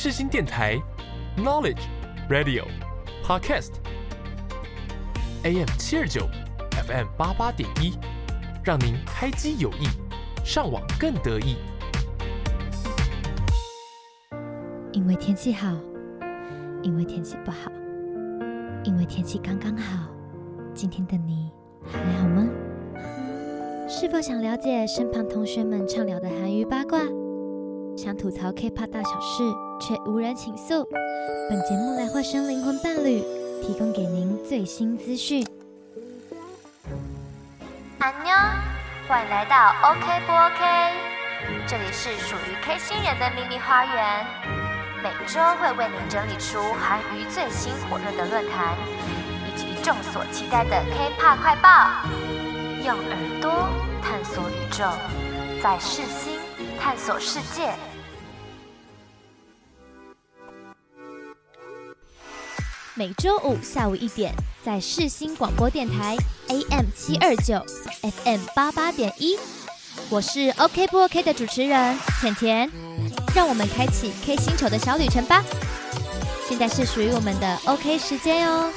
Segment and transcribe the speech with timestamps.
[0.00, 0.80] 世新电台
[1.38, 1.80] ，Knowledge
[2.30, 2.64] Radio
[3.24, 3.72] Podcast
[5.42, 6.20] AM 七二九
[6.86, 7.98] ，FM 八八点一，
[8.62, 9.88] 让您开机有益，
[10.44, 11.56] 上网更得意。
[14.92, 15.66] 因为天气好，
[16.84, 17.68] 因为天气不好，
[18.84, 20.08] 因为天气刚刚好。
[20.74, 21.50] 今天的你
[21.84, 22.48] 还好吗？
[23.88, 27.00] 是否想了解身旁同学们畅聊的韩娱八卦？
[27.96, 29.42] 想吐槽 K-pop 大小事，
[29.80, 30.86] 却无人倾诉？
[31.48, 33.22] 本节目来化身灵魂伴侣，
[33.62, 35.46] 提供给您最新资讯。
[37.98, 38.34] 安妞，
[39.08, 40.92] 欢迎来到 OK 不 OK？
[41.66, 44.26] 这里是属于 K 星人的秘密花园，
[45.02, 48.76] 每周会为您整理出韩娱最新火热的论坛，
[49.46, 51.90] 以及众所期待的 K-pop 快报，
[52.84, 53.68] 用耳朵
[54.02, 54.84] 探索宇宙，
[55.62, 56.38] 在世新
[56.80, 57.72] 探索世界。
[62.98, 66.16] 每周五下午一点，在世新广播电台
[66.48, 67.64] AM 七二九
[68.02, 69.38] FM 八八点一，
[70.08, 72.68] 我是 OK 不 OK 的主持人甜甜，
[73.36, 75.44] 让我们开启 K 星球的小旅程吧。
[76.48, 78.68] 现在是属于我们的 OK 时间哦。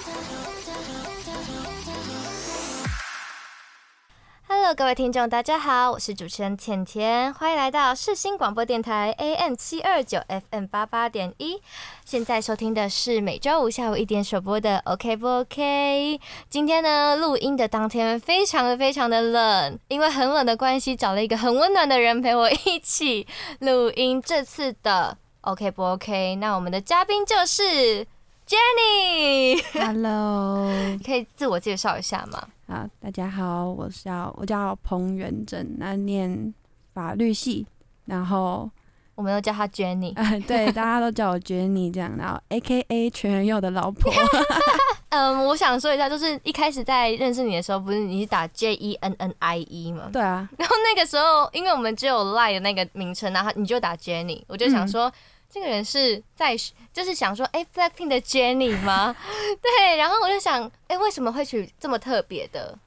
[4.64, 11.60] Hello，各位听众，大家好，我是主持人甜甜，欢迎来到世新广播电台 AM 七二九 FM 八八点一。
[12.06, 16.22] 现在收听的是每周五下午一点首播的 OK 不 OK？
[16.48, 23.26] 今天呢，录音的当天非常的非常的冷，因为很冷的关系，找了一个很温暖的人陪我一起
[23.62, 24.22] 录音。
[24.22, 26.36] 这次的 OK 不 OK？
[26.36, 28.06] 那我们的嘉宾就是
[28.48, 29.60] Jenny。
[29.74, 30.70] Hello，
[31.04, 32.48] 可以自我介绍一下吗？
[32.72, 36.54] 好，大家好，我叫我叫彭元正，那念
[36.94, 37.68] 法律系，
[38.06, 38.72] 然后
[39.14, 44.10] 我们都叫他 Jenny，呃， 对，大家都叫我 Jenny 这样，然后 AKA 全员佑的老婆。
[45.10, 50.10] 嗯，我想说一下，就是一开始在认识你的时候，不是你是打 J E N N I E 吗？
[50.14, 55.10] 对啊，然后那个时候，因为我们只有 Line 的那个名称，然后你就打 Jenny，我就想说。
[55.10, 55.14] 嗯
[55.52, 56.56] 这个人是在
[56.94, 59.14] 就是想说，哎，Blackpink 的 Jennie 吗？
[59.62, 62.78] 对，然后我就想，哎，为什么会取这么特别的？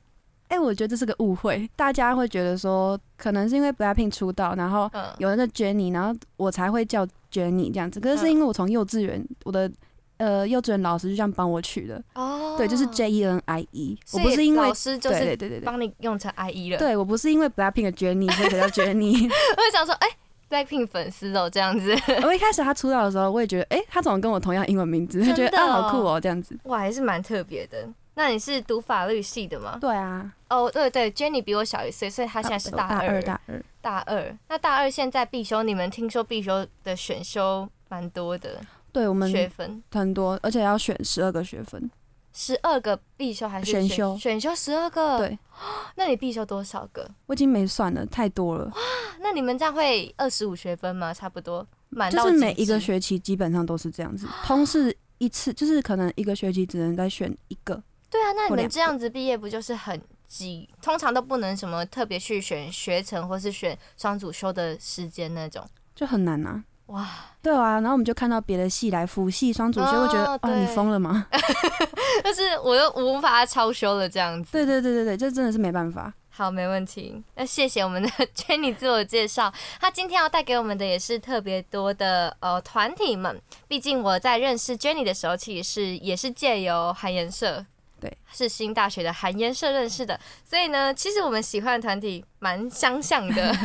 [0.49, 8.01] 哎，我觉得这是个误会，大家会觉得说，可能是因为 Blackpink 出道，然后有那个 Jennie，然后我才会叫 Jennie 这样子。
[8.01, 9.71] 可是是因为我从幼稚园，我的
[10.19, 12.03] 呃幼稚园老师就这样帮我取的。
[12.15, 13.99] 哦，对，就是 J E N I E。
[14.13, 16.79] 我不是因为老师就是对对对帮你用成 I E 了。
[16.79, 19.25] 对，我不是因为 Blackpink 的 Jennie 所以才叫 Jennie。
[19.57, 20.09] 我就想说，哎。
[20.55, 21.93] Blackpink 粉丝哦，这样子。
[22.23, 25.25] 我一开始他出道的时候，我也觉得，哎、欸，他怎么跟我同样英文名字？
[25.25, 26.57] 就觉得啊，好酷哦，这样子。
[26.65, 27.89] 哇，还是蛮特别的。
[28.15, 29.77] 那你是读法律系的吗？
[29.81, 30.33] 对啊。
[30.49, 33.21] 哦，对对，Jenny 比我小一岁，所以他现在是大二。
[33.21, 34.39] 大二，大二。
[34.49, 38.61] 那大二现在必修，你们听说必修的选修蛮多的？
[38.93, 41.91] 对，我们学分很多，而且要选十二个学分。
[42.35, 44.19] 十二个必修还是选，修？
[44.19, 45.19] 选修十二个。
[45.19, 45.39] 对，
[45.97, 47.09] 那你必修多少个？
[47.27, 48.67] 我已经没算了，太多了。
[48.67, 48.73] 哇，
[49.23, 51.15] 那你们这样会二十五学分吗？
[51.15, 57.81] 差不多，满到就是每一个学期基本上都是这样子， 通是一次就是可能一个学期只能再选一个。
[58.11, 60.69] 对啊，那你们这样子毕业不就是很挤？
[60.83, 66.65] 通常都不能什么特别去选学程或是选双主修的时间那种，就很难啊。
[66.87, 67.09] 哇，
[67.43, 71.27] 对啊，然后我们就看到别的系来辅系双主修，会觉得啊，你疯了吗？
[72.23, 74.53] 但是我又无法超修了这样子。
[74.53, 76.13] 对对对对对，这真的是没办法。
[76.29, 77.23] 好，没问题。
[77.37, 79.53] 那谢谢我们的 Jenny 自我介绍。
[79.81, 83.41] 他今天要带给我们的也是特别多的呃团体们。
[83.69, 87.65] 毕竟我在认识 Jenny 的时候，其实是也是借由韩研社。
[88.05, 93.57] 对，世新大学的韩研社认识的，所以呢，其实我们喜欢的团体蛮相像的。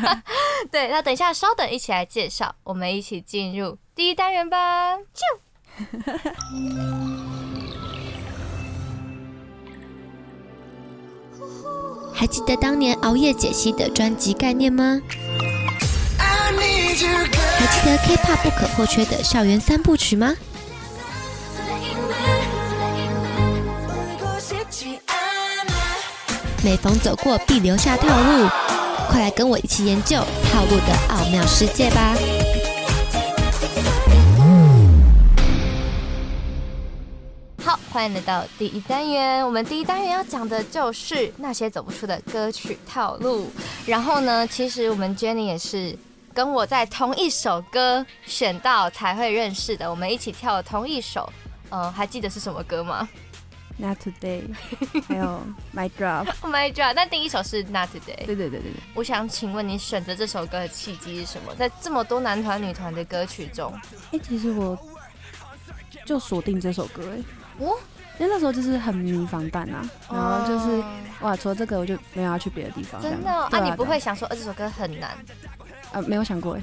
[0.70, 4.98] 对，那等一下，稍等，一起来介绍，我们一起进入第一单元吧。
[12.12, 15.00] 还记得当年熬夜解析的专辑概念吗？
[16.58, 20.34] 还记得 K-pop 不可或缺的校园三部曲吗？
[26.66, 28.48] 每逢走过必留下套路，
[29.08, 30.16] 快来跟我一起研究
[30.50, 32.12] 套路的奥妙世界吧！
[37.64, 39.46] 好，欢迎来到第一单元。
[39.46, 43.48] 我们第一单元要讲的就是那些走不出的歌曲套路。
[43.86, 45.96] 然后呢，其实我们 Jenny 也是
[46.34, 51.32] 跟我在同一首歌选到才会认识的，我们一起跳同一首。
[51.68, 53.08] 嗯、还记得是什么歌吗？
[53.78, 54.42] Not Today，
[55.08, 55.42] 还有
[55.74, 56.94] My Drop，Oh My Drop。
[56.96, 58.24] 那第一首是 Not Today。
[58.26, 58.72] 对对对对对。
[58.94, 61.54] 我想请问你选择这首歌的契机是什么？
[61.54, 63.72] 在这么多男团女团的歌曲中，
[64.12, 64.78] 哎、欸，其实我
[66.04, 67.18] 就锁定这首歌哎。
[67.64, 67.76] 哦。
[68.18, 70.84] 因为那时候就是很迷防弹啊，然后就是、哦、
[71.20, 72.98] 哇，除了这个我就没有要去别的地方。
[73.02, 73.42] 真的、哦？
[73.52, 75.10] 啊，啊你不会想说，呃，这首歌很难？
[75.92, 76.62] 啊，没有想过哎，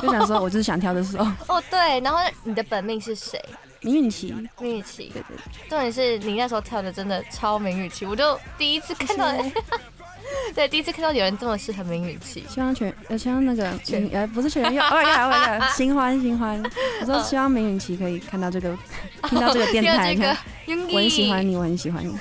[0.00, 1.30] 就想说我就是想跳的时候。
[1.54, 2.00] 哦，对。
[2.00, 3.38] 然后你的本命是谁？
[3.84, 9.26] 明允琪，明允琪，对，对对，重点是你那时候跳的真的超明允琪，我就第一次看到，
[10.54, 12.44] 对，第一次看到有人这么适合梅雨琪。
[12.48, 16.62] 希望全呃，希望那个全呃，不是全员，哦呀哦呀，新欢新欢，
[17.00, 20.14] 我说希望梅雨琪可以看到这个，哦、听到这个电台，
[20.66, 22.14] 这个、我很喜欢你，我很喜欢你。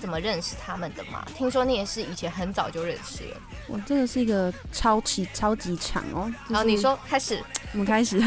[0.00, 1.24] 怎么认识他们的嘛？
[1.36, 3.36] 听说你也是以前很早就认识了。
[3.68, 6.32] 我真的是一个超级超级长哦。
[6.48, 7.38] 然后你说开始，
[7.72, 8.20] 我们开始。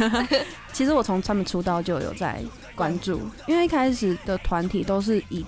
[0.71, 2.41] 其实我从他们出道就有在
[2.75, 5.45] 关注，因为一开始的团体都是以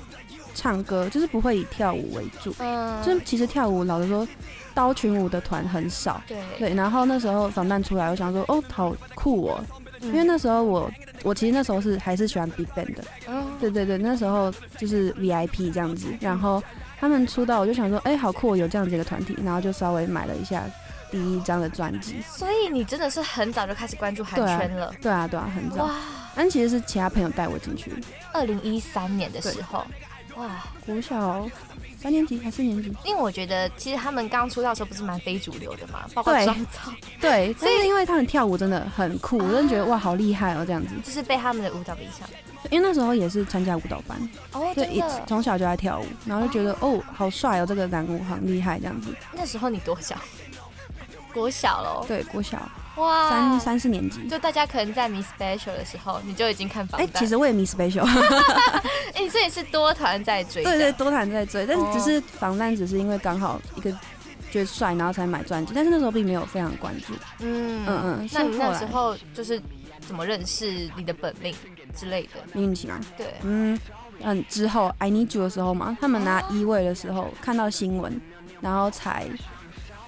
[0.55, 2.55] 唱歌，就是不会以跳舞为主。
[2.57, 4.27] 嗯，就是其实跳舞老实说，
[4.73, 6.19] 刀群舞的团很少。
[6.27, 9.63] 对对，然后那时候防弹出来，我想说哦，好酷哦，
[10.01, 10.89] 因为那时候我
[11.21, 13.03] 我其实那时候是还是喜欢 BigBang 的。
[13.27, 16.63] 嗯，对对对，那时候就是 VIP 这样子，然后
[16.99, 20.63] 他们出道，我就想说，哎，好酷，有这样子一个团体，然后就稍微买了一下。
[21.11, 24.91] 第一张的专辑，所以你真的是很早就开始关注韩圈了。
[25.01, 25.85] 对啊，对啊，很早。
[25.85, 25.95] 哇！
[26.35, 27.93] 但其实是其他朋友带我进去。
[28.33, 29.85] 二零一三年的时候，
[30.35, 31.47] 哇，国小
[31.97, 32.93] 三年级还是四年级？
[33.05, 36.79] 因为我觉得其实他们刚出道的时候不是蛮非主流的嘛，包括妆造。
[37.19, 40.93] 对， 所以因为他们跳舞真的很酷，我真的觉得哇，好厉害哦，这样子。
[41.03, 42.27] 就是被他们的舞蹈影响。
[42.71, 44.17] 因为那时候也是参加舞蹈班，
[44.51, 49.15] 哦，对，从小就在跳舞，然后就觉得哦，好帅哦，这个男舞很厉害这样子。
[49.33, 50.15] 那时候你多小？
[51.35, 52.57] 国小喽，对，国小，
[52.95, 57.05] 哇，三三四年级，就大家可能在迷 special 的时候，你就已经看防弹。
[57.05, 63.91] 哎、欸，其实我也迷 special，哎、 欸，所以是多团在追，对，对对，多团在追，但只是防弹只是因为刚好一个
[64.49, 67.13] 觉得帅，然后才买专辑，但是那时候并没有非常关注。
[67.39, 69.61] 嗯嗯嗯，那你那时候就是
[70.07, 71.53] 怎么认识你的本命
[71.93, 72.39] 之类的？
[72.53, 72.97] 明允琪吗？
[73.17, 73.77] 对，嗯
[74.21, 78.21] 嗯，之后 I Need You 的时候嘛，他们拿一位的时候、哦、看到新闻，
[78.61, 79.27] 然后才。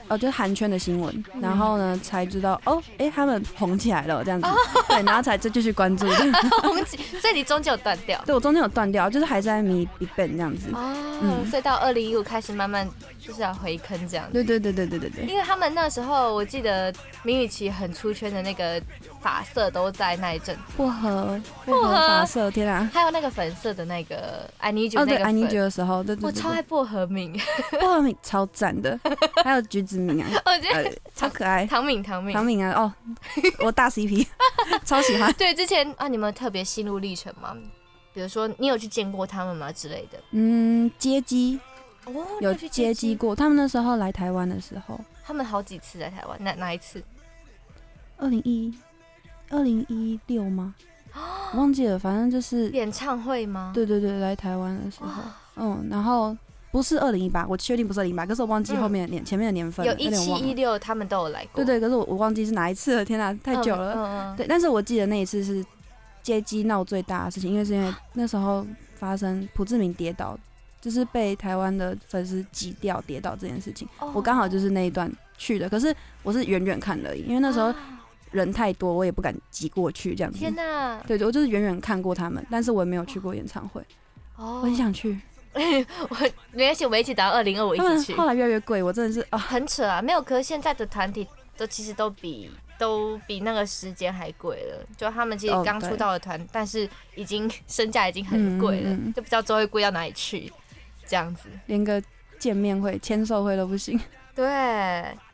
[0.09, 4.48] 哦，就是韩圈的新闻，然后呢才知道哦，哎、欸，他们红起来了这样子，
[4.88, 6.07] 对，然后才就继续关注。
[6.63, 8.21] 红起，所以你中间有断掉？
[8.25, 10.69] 对，我中间有断掉，就是还在迷 BigBang 这样子。
[10.74, 12.88] 哦，嗯、所以到二零一五开始慢慢
[13.27, 14.31] 就是要回坑这样子。
[14.31, 15.25] 对对对对对对对。
[15.25, 16.94] 因为他们那时候我记得
[17.24, 18.81] 明允琪很出圈的那个
[19.19, 20.62] 发色都在那一阵子。
[20.77, 22.89] 薄荷，薄荷发色，天啊！
[22.94, 25.15] 还有那个粉色的那个 I Need You 那个粉。
[25.15, 26.25] 哦，对，I Need You 的时候，对对对，对。
[26.27, 27.38] 我超爱薄荷敏，
[27.81, 28.97] 薄荷敏超赞的，
[29.44, 30.29] 还有橘子敏啊。
[30.45, 32.94] 我觉得超可爱，唐敏唐敏唐敏啊哦，
[33.59, 34.25] 我大 CP，
[34.85, 35.33] 超喜欢。
[35.33, 37.56] 对，之前啊，你们特别心路历程吗？
[38.13, 40.18] 比如说，你有去见过他们吗之类的？
[40.31, 41.59] 嗯，接机
[42.13, 43.36] 哦，有接机过。
[43.36, 47.04] 他们那时候来台湾的时候，他们好几次来台湾，哪哪一次？
[48.18, 48.74] 二零一，
[49.50, 50.75] 二零一六吗？
[51.56, 53.71] 忘记了，反正就是演唱会吗？
[53.74, 55.21] 对对对，来台湾的时候，
[55.56, 56.36] 嗯，然后。
[56.69, 59.83] 不是二零一八，我确定不是二零一八，可是我忘记后面的年、嗯、前面的年份。
[59.86, 61.63] 有一七一六，他们都有来过。
[61.63, 63.94] 对对，可是我我忘记是哪一次了，天哪，太久了。
[63.94, 65.65] 嗯嗯嗯、对，但是我记得那一次是
[66.21, 70.38] 接机闹最大的事情，因为是因为那时候发生朴志明跌倒，
[70.79, 73.88] 就是被台湾的粉丝挤掉跌倒这件事情。
[74.00, 77.74] 哦、我刚好就是那一段去的，可是我是远远看而已，因为那时候
[78.31, 80.38] 人太多，我也不敢挤过去这样子。
[80.38, 81.01] 天哪！
[81.07, 83.81] 对，我就是远远看过他们，但是我也没有去过演唱会。
[84.36, 85.19] 哦，我很想去。
[85.57, 86.15] 我
[86.51, 88.13] 没关系，我们一起打二零二五一起去。
[88.13, 90.00] 后来越来越贵，我真的是啊，很扯啊！
[90.00, 94.86] 没有，可是现在的团体都其实都比都比那个时间还贵了。
[94.96, 100.51] 就他们其实刚出道的团，但是已经 身价已经很贵了，就不知道周会贵到哪里去，
[101.07, 101.49] 这样子。
[101.65, 102.01] 连个
[102.37, 103.99] 见面会、签售会都不行。
[104.35, 104.47] 对，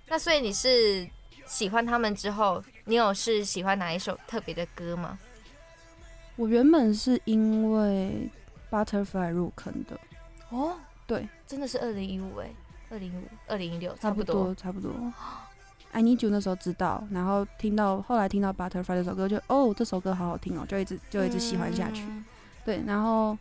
[0.07, 1.07] 那所以你是
[1.45, 5.17] 喜欢他们之后，你有是喜欢哪一首特别的歌吗？
[6.35, 8.29] 我原本是因为
[8.71, 9.99] Butterfly 入坑的。
[10.49, 12.49] 哦，对，真的是二零一五哎，
[12.89, 14.91] 二零五、二零一六，差不多，差不多。
[15.91, 22.01] I Need You 那时候知道，然后听到后来听到 Butterfly 这首歌，就哦，这首歌好好听哦，就一直就一直喜欢下去。
[22.03, 22.25] 嗯、
[22.65, 23.37] 对，然后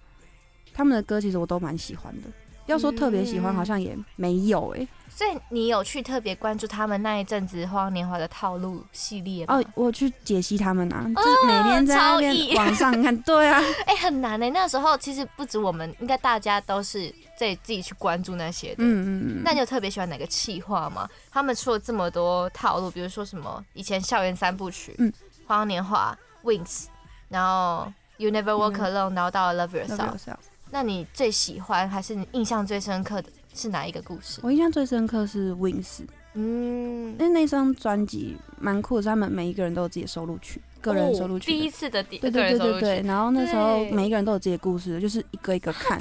[0.75, 2.29] 他们的歌其实我都蛮喜欢的，
[2.67, 4.87] 要说特别喜欢，好像也没有哎。
[5.15, 9.57] 所以你有去特别关注他们那一阵子《花样年华》的套路系列吗？
[9.57, 13.15] 哦，我去解析他们啊，就是每天在那边网上看。
[13.19, 14.51] 对啊，哎、 欸，很难哎、欸。
[14.51, 18.77] 那时候其实不止我们，应该大家都是在自己去关注那些的。
[18.79, 19.43] 嗯嗯嗯。
[19.45, 21.07] 那你有特别喜欢哪个企划吗？
[21.31, 25.13] 他们出了这么多套路，比如说什么以前校园三部曲，嗯，
[25.47, 26.17] 《花样年华》、
[26.49, 26.87] Wings，
[27.29, 30.37] 然后 You Never Walk Alone，然后到了 Love Yourself。
[30.73, 34.41] 那你最喜欢还是你印象最深刻的是哪一个故事？
[34.43, 36.01] 我印象最深刻是 Wings，
[36.33, 45.99] 嗯，因为那张专辑蛮酷的，他们每一个人都有自己的收录曲，个人收录曲、哦，第一次的点对对对对对，然后那时候每一个人都有自己的故事，就是一个一个看，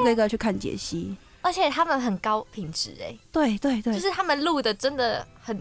[0.00, 5.54] 一个一个去看解析，而且他们很高品质哎，对对对，就是他们录的真的很，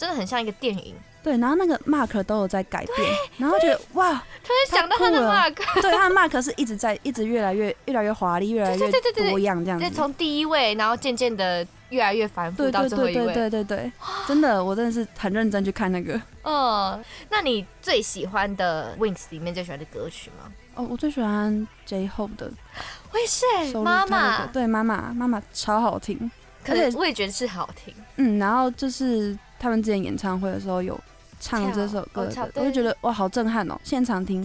[0.00, 0.94] 真的很像一个电影。
[1.22, 4.10] 对，然后那个 mark 都有在改变，然后觉得哇，
[4.42, 9.90] 突然想到他的 mark， 对，他的 mark 是一直在，一直越来越越来越华丽，越来越多样这样子。
[9.90, 13.12] 从第一位，然后渐渐的越来越繁复到最后一位。
[13.12, 13.92] 对对对对对对，
[14.26, 16.18] 真的，我真的是很认真去看那个。
[16.42, 20.50] 嗯，那你最喜欢的 Wings 里面最喜欢的歌曲吗？
[20.74, 22.50] 哦，我最喜欢 J-Hope 的。
[23.12, 24.46] 我也是，妈妈。
[24.46, 26.30] 对，妈妈，妈妈超好听。
[26.64, 27.94] 可是我也觉得是好听。
[28.16, 30.98] 嗯，然后就是他们之前演唱会的时候有。
[31.42, 33.74] 唱这首歌，我就觉得哇，好震撼哦！
[33.82, 34.44] 现场听，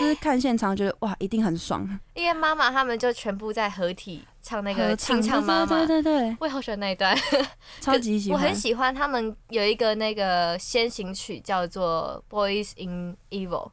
[0.00, 1.86] 就是看现场觉得哇，一定很爽。
[2.14, 7.14] 因为妈妈他们就全部在合体唱那个清唱妈妈，对对对，我也好喜欢那一段，
[7.82, 8.40] 超级喜欢。
[8.40, 13.68] 我很喜欢他们有一个那个先行曲叫做《Boys in Evil》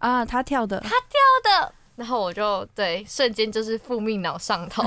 [0.00, 4.82] 啊，他跳的，他跳的，然后我就对瞬间就是复命脑上头，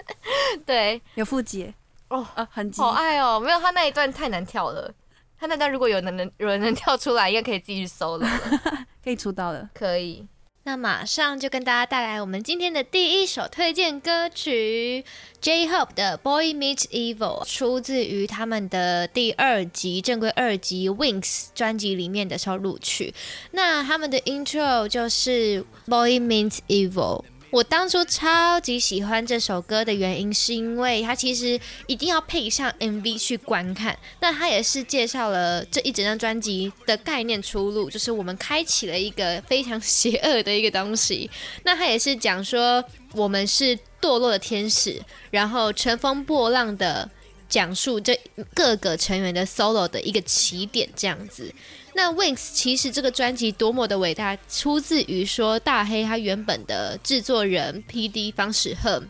[0.64, 1.74] 对，有腹肌
[2.08, 4.92] 哦，啊，很好爱哦，没有他那一段太难跳了。
[5.38, 8.28] 他那段如果有能能有人能跳出来，应该可以继续搜了，
[9.04, 10.26] 可以出道了，可以。
[10.64, 15.02] 那马上就跟大家带来我们今天的第一首推荐歌曲
[15.40, 23.14] ，J-Hope 的《Boy Meets Evil》，出自于他们的第二集正规二集 Wings 专辑里面的收录曲。
[23.52, 27.22] 那他们的 Intro 就是《Boy Meets Evil》。
[27.50, 33.98] 我当初超级喜欢这首歌的原因，是因为它其实一定要配上 MV 去观看。
[34.20, 41.30] 那它也是介绍了这一整张专辑的概念出路，就是我们开启了一个非常邪恶的一个东西。
[41.64, 47.08] 那它也是讲说我们是堕落的天使，然后乘风破浪的
[47.48, 48.18] 讲述这
[48.52, 51.52] 各个成员的 solo 的一个起点，这样子。
[51.98, 59.02] 那 Wings 其实这个专辑多么的伟大，出自于说大黑他原本的制作人 PD 方时赫，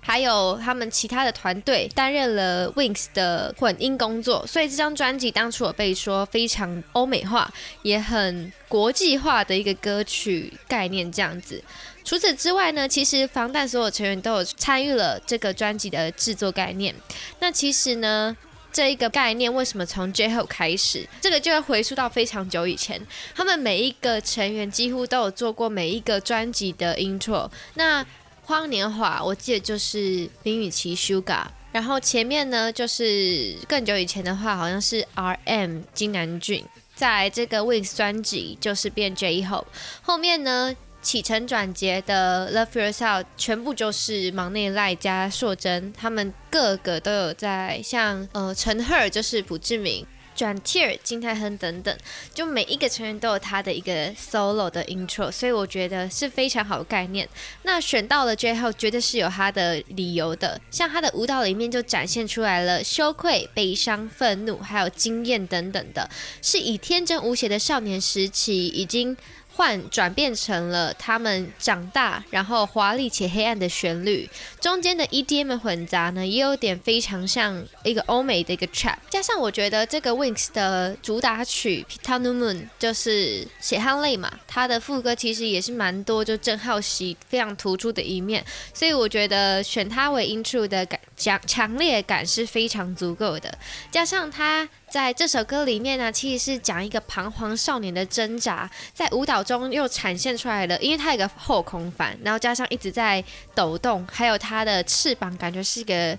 [0.00, 11.62] 还有他们其他的团队担任了 Wings 的混音工作，所以这张专辑当初有被说非常欧美化，也很国际化的一个歌曲概念这样子。
[12.02, 16.94] 除此之外呢，其实防弹所有成员都有参与了这个专辑的制作概念。
[17.40, 18.34] 那其实呢，
[18.72, 21.06] 这一个概念为什么从 J-Hope 开始？
[21.20, 23.00] 这个就要回溯到非常久以前，
[23.34, 27.50] 他们每一个成员几乎都有做过每一个专辑的 intro。
[27.74, 28.04] 那
[28.44, 36.64] 荒年华，我记得就是林予樺 Suga，然后前面呢就是更久以前的话，好像是 RM 金南俊，
[36.94, 39.66] 在这个 Wings 专辑就是变 J-Hope，
[40.00, 40.74] 后面呢。
[41.02, 50.06] 起承转结的《Love Yourself》全部就是忙内赖加硕珍，他们个个都有在像呃陈赫就是朴志敏、
[50.36, 51.98] 转 Tier 金泰亨等等，
[52.32, 57.28] 就每一个成员都有他的一个 solo 的 intro，所以我觉得是非常好的概念。
[57.64, 66.08] 那选到了 J-Hope 绝对是有他的理由的，像他的舞蹈里面就展现出来了羞愧、悲伤、愤怒，还有惊艳等等的，
[66.40, 69.16] 是以天真无邪的少年时期已经。
[69.54, 74.28] 换转变成了他们长大，然后华丽且黑暗的旋律，
[74.60, 78.96] 中间的 EDM 混杂呢，也有点非常像一个欧美的一个 trap。
[79.10, 93.58] 加上我觉得这个 Wings 的主打曲《Petal New Moon》就是血汗泪嘛，它的副歌其实也是蛮多，就郑浩熙非常突出的一面，所以我觉得选它为 intro 的感强强烈感是非常足够的，
[93.90, 94.68] 加上它。
[94.92, 106.14] 在这首歌里面呢，其实是讲一个彷徨少年的挣扎，在舞蹈中又展现出来了，因为他有个后空翻，然后加上一直在抖动，还有他的翅膀，感觉是一个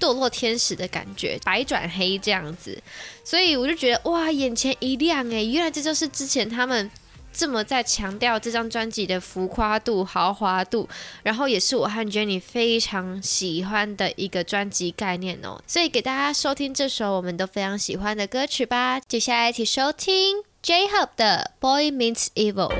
[0.00, 2.76] 堕落天使的感觉，白转黑这样子，
[3.22, 6.90] 所以我就觉得哇，眼前一亮诶，原来这就是之前他们。
[7.36, 10.88] 这么在强调这张专辑的浮夸度、豪华度，
[11.22, 19.00] 然后也是我和 Jenny 非常喜欢的一个专辑概念哦，所以给大家收听这首我们都非常喜欢的歌曲吧。
[19.00, 22.70] 接下来一起收听 J-Hope 的《Boy Meets Evil》。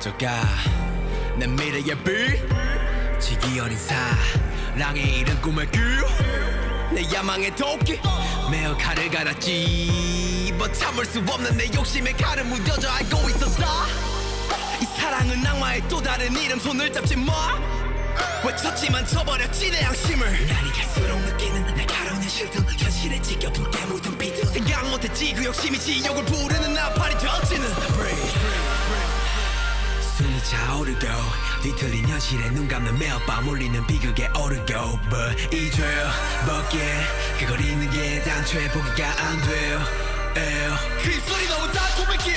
[0.00, 8.00] 作家，내 미래의 빛 지기 어린 사랑의 이른 꿈의 길내 야망의 도끼
[8.50, 10.54] 매어 칼을 갈았지.
[10.56, 13.66] 뭐 참을 수 없는 내 욕심에 칼을 묻어져 알고 있었다.
[14.80, 17.58] 이 사랑은 악마의 또 다른 이름 손을 잡지 마.
[18.42, 20.46] 외쳤지만 저버렸지 내 양심을?
[20.48, 25.34] 날이 갈수록 느끼는 날가로운 실등 현실에 지겨운 게 묻은 비트 생각 못했지.
[25.34, 27.68] 그 욕심이 지옥을 부르는 나팔이 되어지는
[30.20, 31.06] 숨이 차오르고
[31.62, 37.06] 뒤틀린 현실에 눈 감는 매일 밤 울리는 비극에 오르고 But 잊어먹기에
[37.38, 39.80] 그걸 잊는 게 당초에 보기가 안 돼요.
[41.02, 42.34] 그 입술이 너무 달콤했기에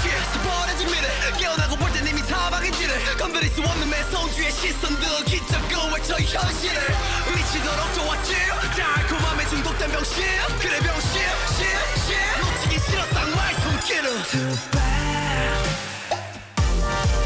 [0.00, 1.06] 취해서 버려진 미래.
[1.38, 6.80] 깨어나고 볼 땐 이미 사방인지를 건드릴 수 없는 매성주의 시선들 기적고 외쳐 현실을
[7.36, 8.34] 미치도록 좋았지.
[8.80, 10.24] 달콤함에 중독된 병신
[10.58, 11.20] 그래 병신
[11.54, 11.66] 신,
[12.06, 12.16] 신.
[12.40, 14.83] 놓치기 싫어 쌍화의 손길을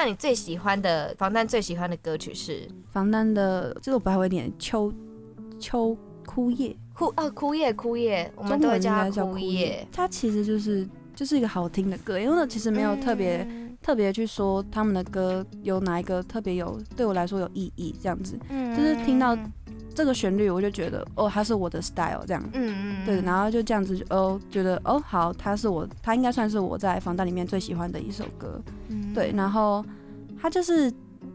[0.00, 2.66] 那你最喜欢的防弹最喜欢的歌曲是？
[2.90, 4.90] 防弹的，这个我不太会念，秋
[5.58, 6.74] 秋枯叶。
[6.94, 9.86] 枯哦枯叶枯叶，我们都会叫它枯叶。
[9.92, 19.36] 它其实就是就是一个好听的歌，因为其实没有特别、嗯、特别去说他们的歌有哪一个特别有对我来说有意义这样子，嗯，就是听到
[19.94, 28.60] 这个旋律我就觉得哦，它是我的 style 这样，嗯嗯，对，然后就这样子哦，觉得哦好，它是我，它应该算是我在防弹里面最喜欢的一首歌。
[29.14, 29.84] 对，然后
[30.40, 30.92] 他就是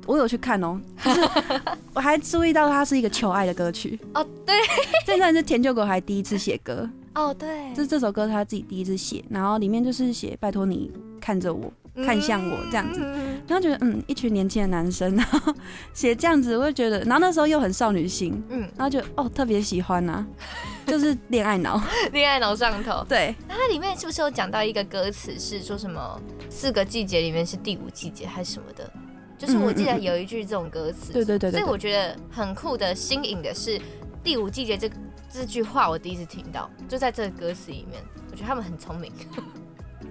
[0.08, 1.22] 我有去看哦，就是
[1.94, 4.26] 我还注意到他是一个求爱的歌曲哦。
[4.46, 4.56] 对，
[5.06, 7.34] 这算是田柾国还第一次写歌哦。
[7.34, 11.72] 对，就是这首歌他自己第一次写，然后里面就是写拜托你看着我，
[12.04, 13.00] 看向我这样子，
[13.48, 15.54] 然后觉得嗯，一群年轻的男生， 然后
[15.94, 20.26] 写这样子，我就觉得，然后那时候又很少女心，嗯，然后就哦特别喜欢啊，
[20.86, 23.04] 就是恋爱脑，恋爱脑上头。
[23.08, 26.19] 对，它里面是不是有讲到一个歌词是说什么
[26.50, 28.91] 四个季节里面是第五季节还是什么的？
[29.38, 33.80] 就是我记得有一句这种歌词，对对对，所以我觉得很酷的新颖的是
[34.24, 34.89] 第五季节这
[35.30, 39.12] 这句话我第一次听到，就在这个歌词里面，我觉得他们很聪明，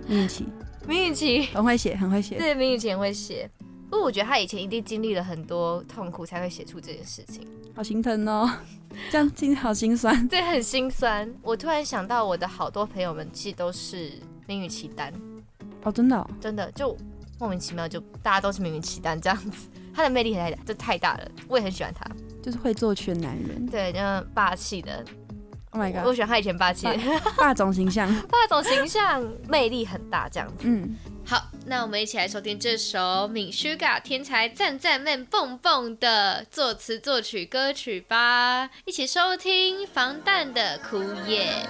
[0.08, 0.46] 运气。
[0.86, 2.36] 明雨琪很会写，很会写。
[2.36, 3.50] 对，明雨琪很会写。
[3.90, 7.46] 不过我觉得他以前一定经历了很多痛苦，才会写出这件事情。
[7.74, 8.50] 好心疼哦，
[9.10, 10.26] 这样听好心酸。
[10.28, 11.32] 对，很心酸。
[11.42, 14.12] 我突然想到，我的好多朋友们其实都是
[14.46, 15.12] 明宇奇单。
[15.82, 16.96] 哦，真的、哦，真的就
[17.38, 19.68] 莫名其妙，就大家都是明宇奇丹这样子。
[19.94, 21.30] 他的魅力太大，这太大了。
[21.46, 22.04] 我也很喜欢他，
[22.42, 23.64] 就是会做圈男人。
[23.66, 25.04] 对，那霸气的。
[25.74, 26.06] Oh my god！
[26.06, 26.87] 我喜欢他以前霸气，
[27.37, 30.62] 霸总形象， 霸总形象，魅力很大，这样子。
[30.62, 41.66] 嗯，好，那我们一起来收听这首 Min-Sugar 天才赞赞 man 蹦蹦的作词作曲歌曲吧，一起收听防弹的枯叶。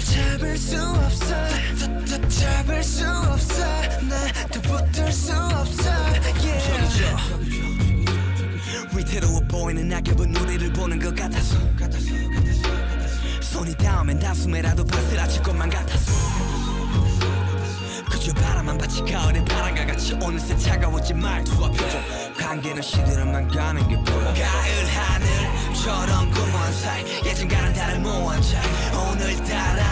[0.00, 1.34] 잡을 수 없어.
[2.28, 3.64] 잡을 수 없어.
[4.08, 5.90] 나더 붙을 수 없어.
[6.42, 7.16] Yeah.
[8.96, 11.56] 위태로워 보이는 낙엽은 우리를 보는 것 같아서.
[13.40, 16.12] 손이 닿으면 단숨에라도 바스라질 것만 같아서.
[18.10, 22.02] 그저 바람만 받치 가을의 바람과 같이 어느새 차가워진 말투와 표정.
[22.38, 24.24] 관계는 시들어만 가는 게 보여.
[24.24, 28.60] 가을 하늘 꿈처럼 꿈한 살 예전과는 다른 모한 차.
[28.98, 29.82] 오늘따라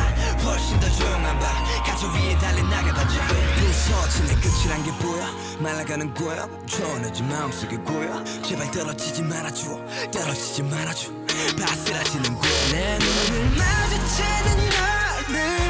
[0.45, 5.25] 훨씬 더 조용한 밤 가족 위에 달린 나가봐자 부서진의 끝이란 게 보여
[5.59, 6.47] 말라가는 거야?
[6.67, 9.81] 전해진 마음속에 고여 제발 떨어지지 말아줘.
[10.13, 11.11] 떨어지지 말아줘.
[11.59, 12.51] 바스라지는 거야.
[12.73, 15.68] 내 눈을 마주치는 너를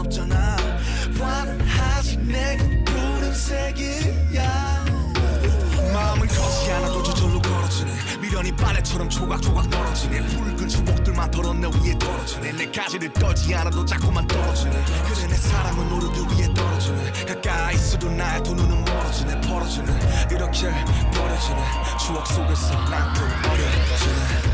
[0.00, 0.56] 없잖아.
[1.18, 4.84] 환하지 내게 푸른색이야.
[5.92, 7.92] 마음은 커지 않아도 저절로 걸어지네.
[8.20, 10.26] 미련이 바래처럼 조각조각 떨어지네.
[10.26, 12.52] 붉은 추억들만 덜어 내 위에 떨어지네.
[12.52, 14.72] 내 가지를 떨지 않아도 자꾸만 떨어지네.
[14.72, 17.24] 그래 내 사랑은 오르드 위에 떨어지네.
[17.26, 19.40] 가까이 있어도 나의 두 눈은 멀어지네.
[19.42, 19.92] 벌어지네.
[20.32, 20.70] 이렇게
[21.12, 21.64] 버려지네.
[22.04, 24.53] 추억 속에서 난또 어려지네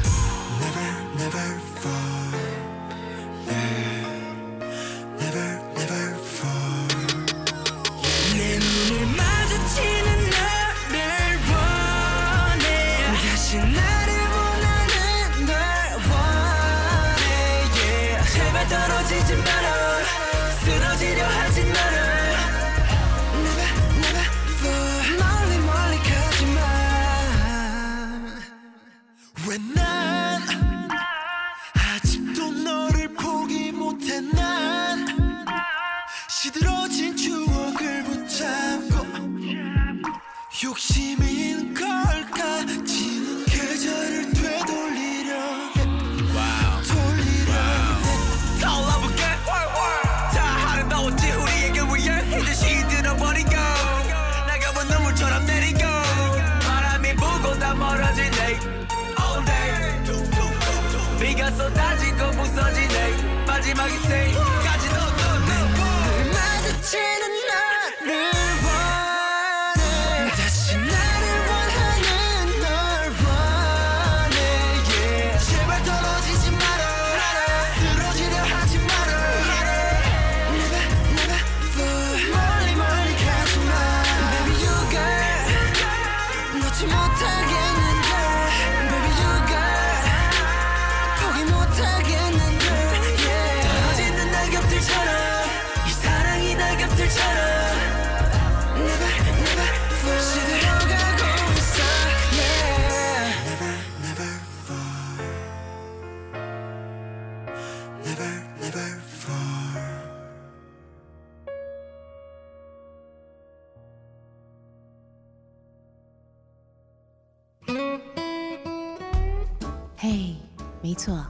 [120.02, 120.34] 嘿，
[120.80, 121.22] 没错，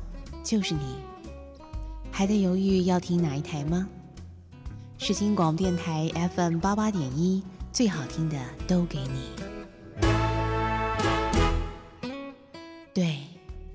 [0.44, 0.80] 就是你。
[2.12, 3.88] 还在犹豫要听哪一台吗？
[4.96, 9.32] 世新广播电台 FM 八八点一，最好听的都给你。
[12.94, 13.18] 对，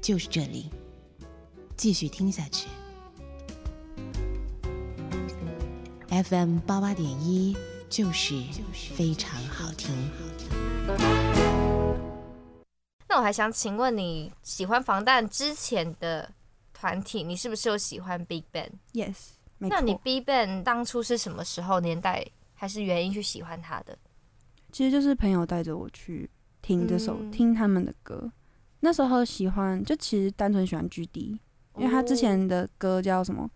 [0.02, 0.70] 就是这里。
[1.76, 2.70] 继续听下去。
[6.08, 7.54] FM 八八点一
[7.90, 9.94] 就是非常好听。
[13.16, 16.30] 那我还想请问你，喜欢防弹之前的
[16.74, 23.98] 团体，你是不是有喜欢 Big Bang？Yes，那你 Big Bang 当初是什么时候年代还是原因去喜欢他的？
[24.74, 26.30] 其实就是朋友带着我去
[26.62, 28.30] 听这首，嗯、听他们的歌。
[28.82, 31.40] 那时候喜欢，就其实单纯喜欢 GD，
[31.78, 33.50] 因为他之前的歌叫什么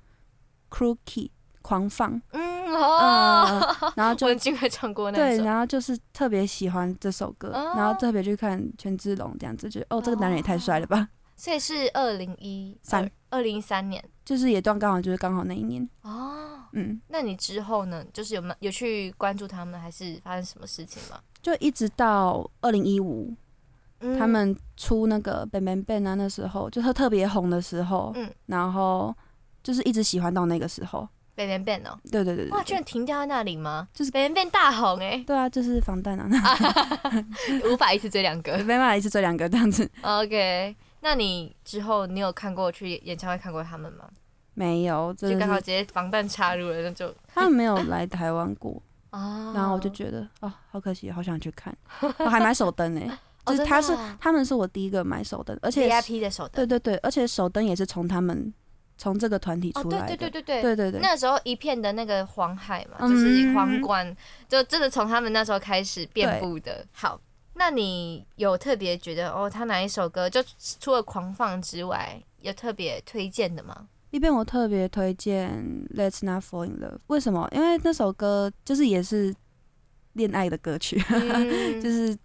[0.70, 2.22] ？Crookie 狂放。
[2.32, 11.10] 嗯哦、嗯， 然后就文会唱过那首，对，然后就是特别喜欢这首歌，哦、然后特别去看权志龙这样子，觉得哦，这个男人也太帅了吧。
[11.36, 15.88] 所以是二零一三，二零一三年，就是也断刚好就是刚好那一年。
[16.02, 18.04] 哦，嗯，那你之后呢？
[18.12, 21.18] 就是有没有有去关注他们，还是发生什么事情吗？
[21.42, 23.34] 就一直到二零一五，
[24.18, 29.16] 他们出那个 Bang Bang Bang 啊，那时候就是特别红的时候，嗯，然后
[29.64, 31.08] 就是一直喜欢到那个时候。
[31.40, 33.88] Bang Bang Bang 哦，对对对对，哇，居然停掉在那里吗？
[33.94, 36.30] 就是 Bang Bang Bang 大红哎，对啊，就是防弹啊，
[37.72, 39.90] 无法一次追两个， 没办法一次追两个这样子。
[40.02, 44.06] OK，那你之后你有看过去演唱会看过他们吗？
[44.56, 48.82] 没有，就刚好直接防弹插入了，那就他们没有来台湾过。
[49.12, 53.02] 啊， 然后我就觉得哦，好可惜，好想去看，我还买手灯呢，
[53.46, 58.54] 就是他是他们是我第一个买手灯，而且 VIP 的手灯，对对对，而且手灯也是从他们。
[59.00, 64.14] 从这个团体出来的，对对对对对对对，那时候一片的那个黄海嘛，就是皇冠，
[64.50, 66.86] 就真的从他们那时候开始遍布的。
[66.92, 67.18] 好，
[67.54, 70.44] 那你有特别觉得哦，他哪一首歌就
[70.82, 73.88] 除了狂放之外，有特别推荐的吗？
[74.12, 75.50] 一边我特别推荐
[75.96, 77.48] 《Let's Not Fall in Love》，为什么？
[77.54, 79.34] 因为那首歌就是也是
[80.12, 82.18] 恋爱的歌曲，嗯、 就是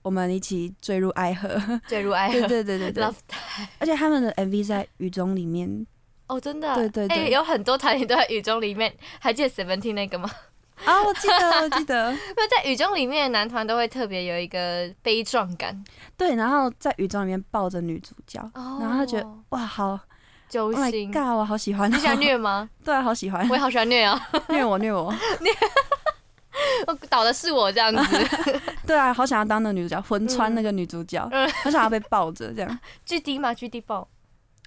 [0.00, 3.04] 我们一起坠入爱河，坠入爱河， 对对对对对。
[3.80, 5.86] 而且他们的 MV 在雨中里面。
[6.32, 10.30] 哦，真的，对对对，欸、有很多团体都在雨中里面，还记得 Seventeen 那个吗？
[10.84, 15.84] 啊，我记得，我记得， 因为在雨中里面的男团都会特别有一个悲壮感。
[16.16, 19.98] 对，然后在雨中里面抱着女主角，哦、然后他觉得哇，好
[20.48, 21.90] 揪心，Oh my God，我好喜欢。
[21.90, 22.68] 你喜欢虐吗？
[22.84, 23.46] 对啊，好喜欢。
[23.48, 25.50] 我也好喜欢虐啊， 虐我，虐我，虐。
[26.86, 28.28] 我倒的是我这样子。
[28.86, 32.78] 对啊，好想要当那个女主角，魂穿那个女主角，嗯，好想要被抱着这样。
[33.06, 34.06] 巨低吗巨低抱？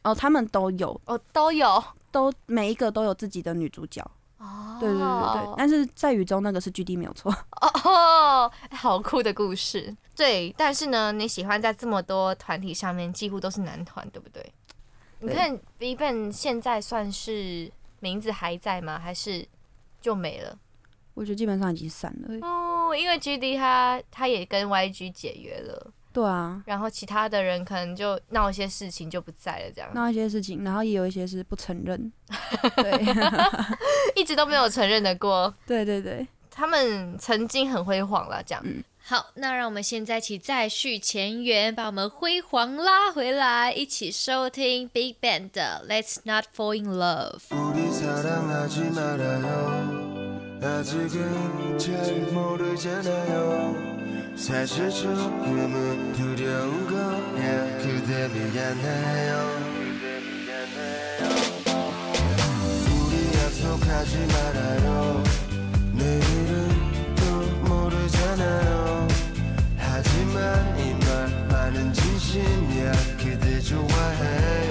[0.06, 4.06] 哦，他们都有，哦，都有，都每一个都有自己的女主角。
[4.38, 7.36] 哦，对对对对，但是在雨中那个是 G D 没有错。
[7.60, 9.96] 哦，好酷的故事。
[10.15, 14.44] 对，但是呢，你喜欢在这么多团体上面，几乎都是男团，对不对？
[15.20, 19.00] 对，你看 BIGBANG 现在算是名字还在吗？
[19.00, 19.48] 还是
[20.00, 20.56] 就没了？
[21.15, 22.48] 我觉得基本上已经散了。
[22.48, 25.91] 哦，因为 G D 他他也跟 Y G 解约了。
[26.15, 32.10] 对啊，然后其他的人可能就闹一些事情就不在了，这样闹一些事情，然后也有一些是不承认，
[32.78, 33.06] 对，
[34.15, 35.54] 一直都没有承认的过。
[35.67, 38.62] 对对对，他们曾经很辉煌了，这样。
[38.65, 47.41] 嗯、好，那让我们现在一起再续前缘，把我们辉煌拉回来，一起收听 BIGBANG 的《Let's Not Fall in Love》。
[50.65, 53.75] 아직은 잘 모르잖아요.
[54.36, 57.78] 사실 조금은 두려운 거야.
[57.78, 59.75] 그대 미안해요.
[62.89, 65.23] 우리 약속하지 말아요.
[65.93, 66.69] 내일은
[67.15, 67.23] 또
[67.69, 69.08] 모르잖아요.
[69.78, 72.91] 하지만 이 말 많은 진심이야.
[73.19, 74.64] 그대 좋아해.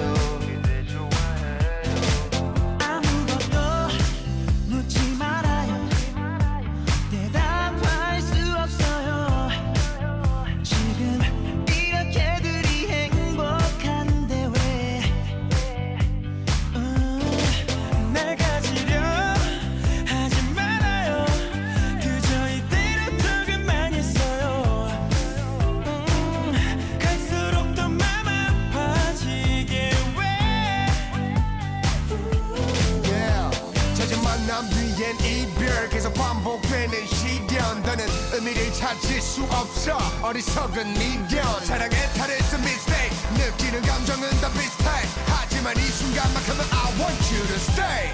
[36.05, 37.81] 계속 반복되는 시련.
[37.81, 39.97] 너는 의미를 찾을 수 없어.
[40.21, 41.65] 어리석은 미련.
[41.65, 43.17] 사랑에 탈했은 mistake.
[43.33, 44.85] 느끼는 감정은 다 비슷해.
[45.25, 48.11] 하지만 이 순간만큼은 I want you to stay.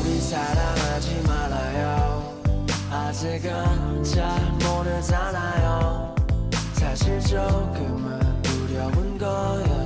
[0.00, 2.34] 우리 사랑하지 말아요.
[2.90, 6.16] 아직은 잘 모르잖아요.
[6.72, 9.85] 사실 조금은 두려운 거예요.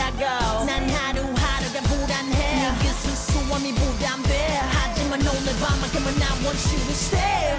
[0.00, 2.78] 한다고 난 하루하루가 불안해.
[2.78, 7.56] 네 수수함이 부담돼 하지만 오늘 밤만큼은 I want you to stay.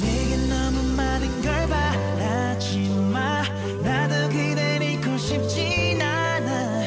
[0.00, 3.42] 내게 너무 많은 걸 바라지 마.
[3.82, 6.82] 나도 그댈 잃고 싶진 않아.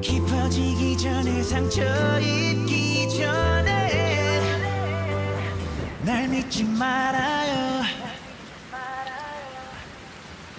[0.00, 4.40] 깊어지기 전에 상처 입기 전에.
[6.02, 7.82] 날 믿지 말아요.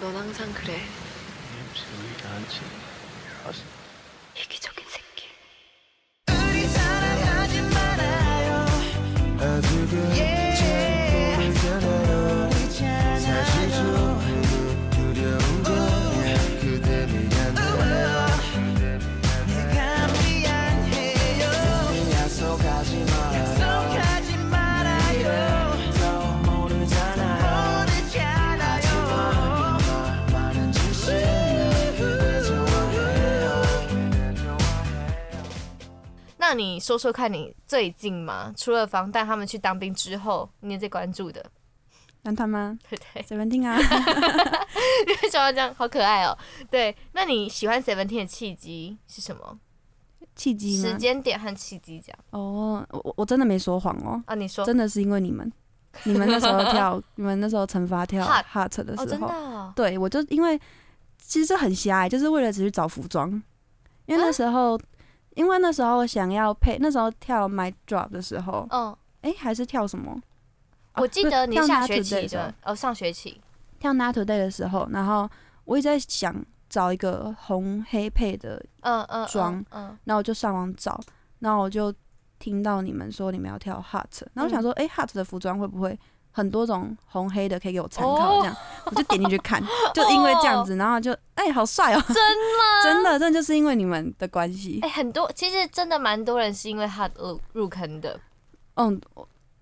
[0.02, 0.82] 넌 항상 그래.
[36.54, 38.54] 你说说看你最近嘛？
[38.56, 41.44] 除了防弹他们去当兵之后，你也在关注的
[42.24, 42.78] 男团吗？
[42.90, 43.78] 对对，Seventeen 啊，
[45.08, 45.74] 你为什么这样？
[45.76, 46.38] 好可爱哦。
[46.70, 49.60] 对，那你喜欢 Seventeen 的契机是什么？
[50.36, 50.90] 契机吗？
[50.90, 52.20] 时间点和契机这样。
[52.32, 54.22] 哦，我我真的没说谎哦。
[54.28, 55.52] 啊，你说，真的是因为你们。
[56.04, 60.60] 你们那时候跳，你们那时候惩罚跳 Heart 的时候，哦真对我就因为
[61.18, 63.32] 其实很狭隘，就是为了只去找服装，
[64.06, 64.82] 因为那时候，啊、
[65.36, 70.20] 因为那时候想要配，那时候跳 My Drop 的时候，嗯，哎、欸，还是跳什么？
[70.96, 73.40] 我记得你下学期的哦，上学期。
[73.80, 75.30] 跳 Not Today 的时候，然后
[75.66, 76.34] 我一直在想
[76.70, 81.00] 找一个红黑配的嗯嗯妆，嗯，然后我就上网找，
[81.40, 81.94] 然后我就
[82.40, 86.00] 听到你们说你们要跳 Heart，然后我想说，哎、嗯欸、，Heart 的服装会不会
[86.36, 88.42] 很多种红黑的可以给我参考？
[88.42, 88.58] 这样、哦、
[88.92, 92.04] 我就点进去看，就因为这样子，然后就哎、欸，好帅哦！
[92.08, 92.84] 真吗？
[92.84, 94.80] 真的，真的就是因为你们的关系。
[94.82, 98.20] 哎、欸，很多其实真的蛮多人是因为 Heart 入入坑的。
[98.74, 99.02] 嗯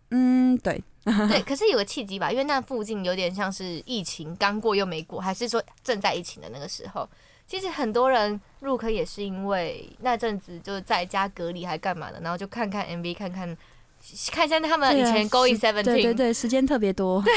[0.10, 0.84] 嗯，对。
[1.04, 7.08] 对，可是有个契机吧，因为那附近有点像是疫情刚过又没过，还是说正在疫情的那个时候。
[7.46, 13.56] 其实很多人入坑也是因为那阵子就是在家隔离还干嘛的，然后就看看 MV，看看
[14.32, 17.22] 看一下他们以前 Going Seventeen，对对对，时间特别多。
[17.26, 17.34] 对，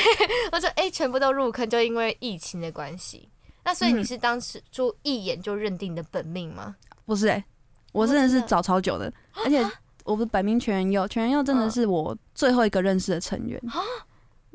[0.52, 3.28] 我说哎，全部都入坑，就因为疫情的关系。
[3.64, 6.76] 那所以你是当时就一眼就认定的本命吗？
[6.90, 7.44] 嗯、不是哎、欸，
[7.92, 9.12] 我真的是找超久的，
[9.44, 9.64] 而且。
[10.06, 13.60] 我不是本命全员佑，全员佑真的是我最后一个认识的成员。
[13.62, 13.82] Uh.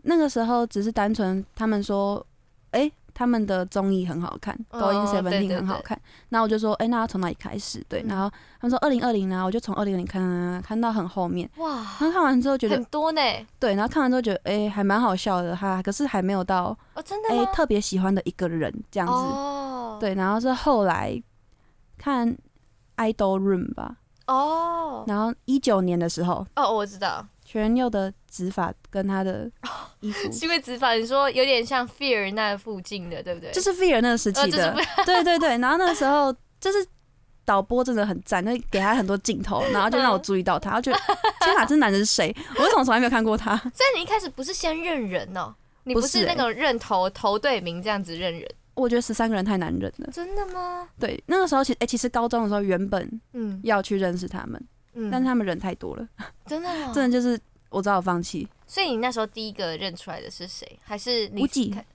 [0.01, 2.25] 那个时候只是单纯他们说，
[2.69, 5.99] 哎、欸，他们的综艺很好看，Going Seventeen 很好看。
[6.29, 7.83] 然后我就说，哎、欸，那要从哪里开始？
[7.87, 11.49] 对，然后他们说二零二零呢，我就从二零二零看，看到很后面。
[11.57, 11.75] 哇！
[11.75, 13.21] 然后看完之后觉得很多呢。
[13.59, 15.81] 对，然后看完之后觉得，哎、欸，还蛮好笑的哈。
[15.81, 19.13] 可是还没有到哦，真的哎，特别喜欢的一个人这样子。
[19.13, 19.97] 哦。
[19.99, 21.21] 对，然后是后来
[21.97, 22.35] 看
[22.97, 23.97] Idol Room 吧。
[24.27, 29.51] 哦，oh, 然后一九年的时候，哦，oh, 我知道全佑的指法跟他的
[29.99, 33.51] 衣服，oh, 是因为指法，你说有点像 Fear 那附近的，对不对？
[33.51, 35.57] 就是 Fear 那个时期的，哦、对对对。
[35.57, 36.87] 然后那个时候就是
[37.43, 40.97] 导播真的很赞，就给他很多镜头，然后就让我注意到他，我觉得
[41.43, 42.33] 天哪，这男人是谁？
[42.55, 43.57] 我为什么从来没有看过他？
[43.57, 48.49] 所以你一开始不是先认人哦，你不是那种认头头对名这样子认人。
[48.75, 50.09] 我觉得十三个人太难认了。
[50.13, 50.87] 真的吗？
[50.97, 56.07] 对，那个时候其实，哎、欸，其实高中的时候原本嗯要去认识他们，嗯，但是他们人太多了，
[56.45, 58.47] 真的， 真的就是我只好放弃。
[58.67, 60.79] 所以你那时候第一个认出来的是谁？
[60.83, 61.43] 还是你？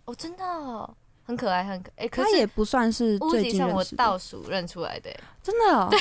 [0.05, 2.05] 哦，真的、哦，很可爱，很可爱。
[2.05, 3.71] 哎、欸，他也不算是最近认。
[3.71, 5.11] 我倒数认出来的，
[5.43, 5.89] 真的、哦。
[5.93, 5.99] 对，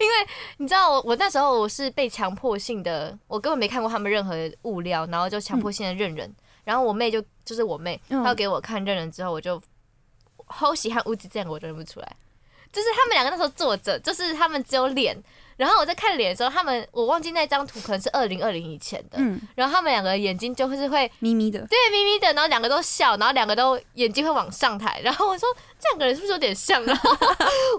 [0.00, 0.26] 因为
[0.58, 6.28] 你知道我，我那时候我是被强迫性的，我根本没看过他们任何物料，然后就强迫性的认人。
[6.28, 9.60] 嗯、然后我妹就就是我妹，她要给我看认人之后，我就。
[10.52, 12.16] 好喜欢乌吉这样我都认不出来，
[12.72, 15.16] 就是他们两个那时候坐着，就是他们只有脸，
[15.60, 25.46] 然后我在看脸的时候，他们我忘记那张图可能是二零二零以前的，嗯，然后他们两个眼睛就会是会眯眯的，对，眯眯的，然后两个都笑，然后两个都眼睛会往上抬，然后我说
[25.78, 26.82] 这两个人是不是有点像？
[26.86, 27.10] 然 后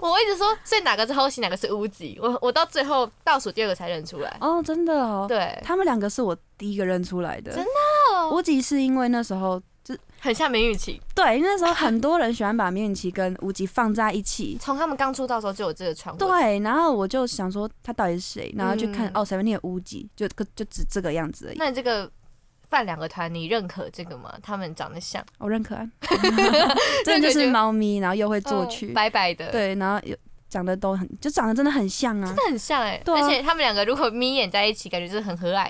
[0.00, 2.16] 我一直说，所以哪个是后喜，哪个是乌吉？
[2.22, 4.36] 我我到最后倒数第二个才认出来。
[4.40, 7.70] 哦，真的哦，对，他们两个是我第一个认出来的，真的，
[8.14, 9.60] 哦，乌吉是因为那时候。
[9.84, 14.56] 就很像明雨琦，对，因为那时候很多人喜欢把明雨琦跟无极放在一起。
[14.62, 16.28] 从他们刚出道的时候就有这个传闻。
[16.28, 21.56] 对，然后我就想说他到底是谁，然后去看、嗯、哦，Seventeen 的无极就就只这个样子而已。
[21.58, 22.08] 那你这个
[22.68, 24.32] 犯两个团，你认可这个吗？
[24.40, 25.24] 他们长得像？
[25.38, 25.90] 我认可啊，
[27.04, 30.16] 真的就是猫咪，然后又会作曲，哦、白白的，对，然后又
[30.48, 35.68] 长得都很，就长得真的很像啊，真的很像哎、欸，对啊、而且他们两个如果眯眼在一起，感觉就是很和蔼。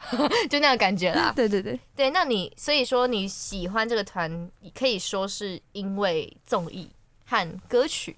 [0.48, 1.32] 就那个感觉啦。
[1.34, 6.90] 对对对对，那你所以说你喜欢这个团，你可以说是因为综艺
[7.26, 8.16] 和歌曲。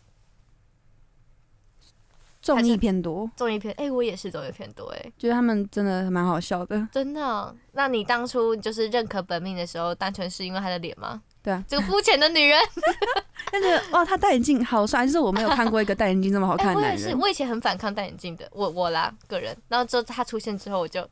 [2.43, 6.89] 综艺偏多，综艺偏哎、欸，我也是综艺偏多哎、欸，觉得他们真的蛮好笑的。
[6.91, 7.55] 真的、哦？
[7.73, 11.21] 那你当初就是认可本命的时候，单纯是因为他的脸吗？
[11.43, 12.59] 对啊，这个肤浅的女人。
[13.53, 16.99] 但是哇，他戴眼镜好帅，就是我没有看过一个戴眼镜这么好看的男人。
[16.99, 19.55] 欸、我也是，我以前很反抗戴眼镜的，我我啦个人。
[19.69, 21.07] 然后之后他出现之后，我就。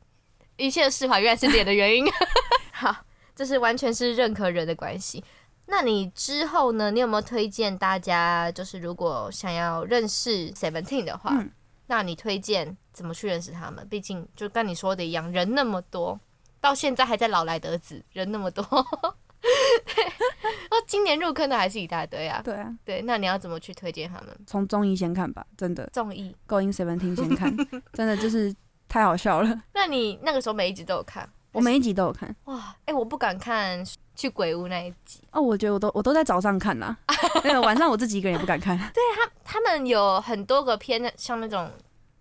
[0.59, 2.05] 一切的释怀原来是脸的原因，
[2.75, 2.94] 好，
[3.35, 5.25] 这是完全是任何人的关系。
[5.66, 6.90] 那你之后呢？
[6.90, 8.51] 你有没有推荐大家？
[8.51, 11.51] 就是如果想要认识 Seventeen 的话，嗯、
[11.87, 13.87] 那你推荐怎么去认识他们？
[13.88, 16.18] 毕竟就跟你说的一样，人那么多，
[16.61, 20.05] 到现在还在老来得子，人那么多，对，
[20.72, 22.41] 哦，今年入坑的还是一大堆啊。
[22.43, 24.35] 对啊，对，那你要怎么去推荐他们？
[24.47, 25.87] 从综艺先看吧，真的。
[25.93, 27.55] 综艺 Going Seventeen 先看，
[27.93, 28.53] 真的就是。
[28.89, 29.62] 太好笑了！
[29.74, 31.28] 那你那个时候每一集都有看？
[31.53, 32.34] 我每一集都有看。
[32.45, 33.84] 哇，哎、欸，我不敢看
[34.14, 35.20] 去鬼屋那一集。
[35.32, 36.97] 哦，我觉得我都我都在早上看啦，
[37.45, 38.76] 那个晚上我自己一个人也不敢看。
[38.93, 41.70] 对他，他们有很多个偏像那种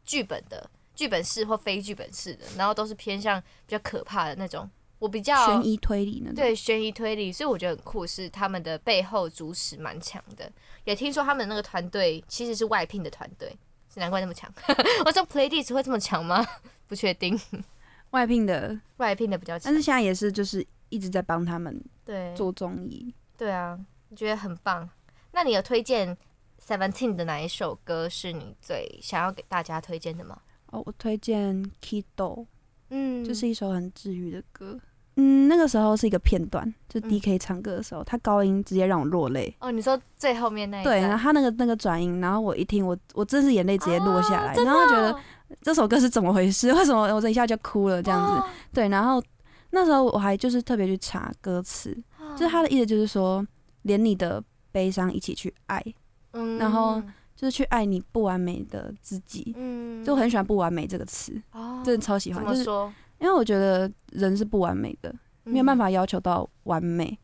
[0.06, 4.70] 剧本的剧本式或非剧本式的，然后都是偏向比较可怕的那种。
[5.00, 6.36] 我比较悬疑推理那种。
[6.36, 10.52] 对，悬疑推理，所以我觉得很酷，是他们的背后主使蛮强的。
[10.86, 13.56] 也听说他们那个团队其实是外聘的团队。
[14.00, 14.52] 难怪那么强，
[15.06, 16.46] 我说 Playdish 会这么强吗？
[16.88, 17.40] 不确定。
[18.12, 23.14] 外聘的，外聘的比较强，但是现在也是就是一直在帮他们对做综艺。
[23.38, 23.78] 对啊，
[24.10, 24.90] 我觉得很棒。
[25.34, 26.18] 那你有推荐
[26.66, 30.40] Seventeen 的哪一首歌是你最想要给大家推荐的吗？
[30.72, 32.46] 哦，我推荐 Kido，
[32.90, 34.80] 嗯，这是一首很治愈的歌。
[35.20, 39.54] 嗯，那个时候是一个片段，就 DK 唱歌的时候，嗯、他高音直接让我落泪。
[39.60, 45.18] 哦，你说最后面那一对，然后他那个那个转音，然后我一听，我我真是眼泪直接落下来，哦、然后觉得
[45.62, 46.72] 这首歌是怎么回事？
[46.76, 48.34] 为什么我这一下就哭了这样子？
[48.40, 49.22] 哦、对，然后
[49.72, 53.46] 那时候我还就是特别去查歌词，哦、就是他的意思就是说，
[53.82, 55.84] 连你的悲伤一起去爱，
[56.34, 57.02] 嗯，然后
[57.36, 62.64] 就是去爱你不完美的自己，嗯，就我很喜欢“不完美”这个词，哦，真的超喜欢，就是
[63.20, 65.14] 因为我觉得人是不完美的，
[65.44, 67.18] 没有办法要求到完美，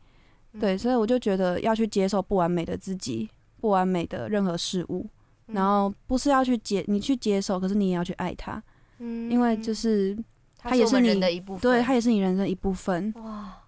[0.52, 3.28] 嗯、对，所以我就觉得要去接受不完美的自己，
[3.60, 5.06] 不完美的任何事物，
[5.46, 8.62] 嗯、然后不是要去接你去接受，可是你也要去爱他，
[8.98, 10.16] 嗯，因为就是
[10.58, 13.12] 他也是你是的一部分，对，他也是你人生的一部分。
[13.16, 13.60] 哇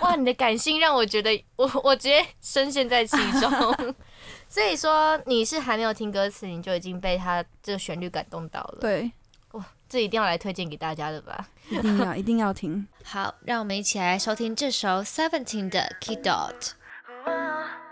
[0.00, 3.50] 哇，你的感性让我觉得我我直接深陷在其中，
[4.48, 9.10] 所以说你是还没有听歌词，你就已经被他这个旋律感动到了，对。
[9.88, 11.48] 这一定要来推荐给大家的吧？
[11.70, 12.86] 一定要，一定要听。
[13.04, 16.72] 好，让我们一起来收听这首 Seventeen 的 Kidult。
[17.24, 17.87] 们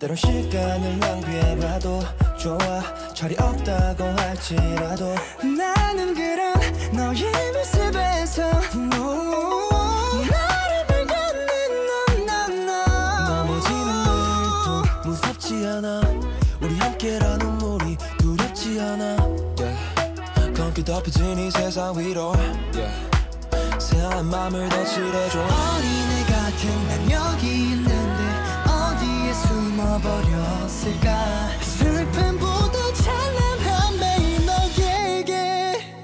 [0.00, 2.00] 때론 시간을 낭비해봐도
[2.38, 2.58] 좋아.
[3.12, 6.54] 철이 없다고 할지라도 나는 그런
[6.90, 7.22] 너의
[7.52, 8.42] 모습에서.
[8.76, 9.68] no.
[10.22, 13.90] 나를 불가는 넌넌너 넘어지는
[14.40, 16.00] 일도 무섭지 않아.
[16.62, 19.16] 우리 함께라는 물이 두렵지 않아.
[19.58, 20.54] Yeah.
[20.56, 22.32] 검게 덮여진 이 세상 위로.
[22.72, 22.90] Yeah.
[23.78, 25.40] 새하얀 맘을 더 칠해줘.
[25.40, 27.09] 어린애 같은 난
[29.90, 31.58] 식어버렸을까?
[31.62, 35.94] 슬픔보다 찬란한 매일 너에게.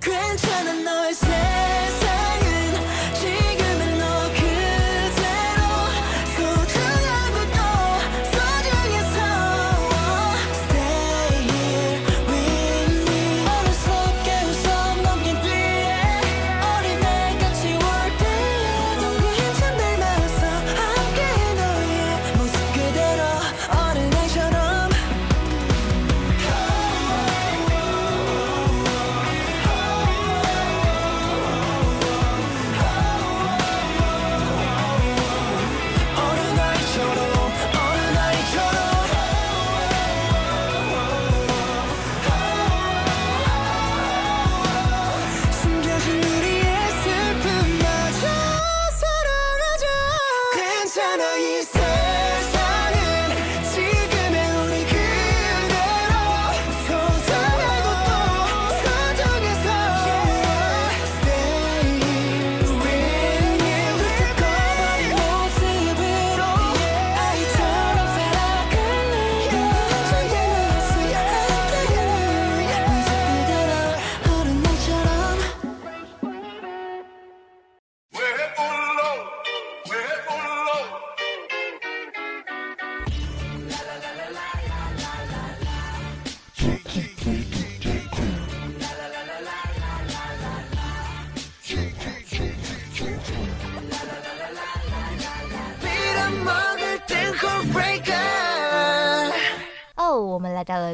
[0.00, 1.89] 괜찮은 너의 새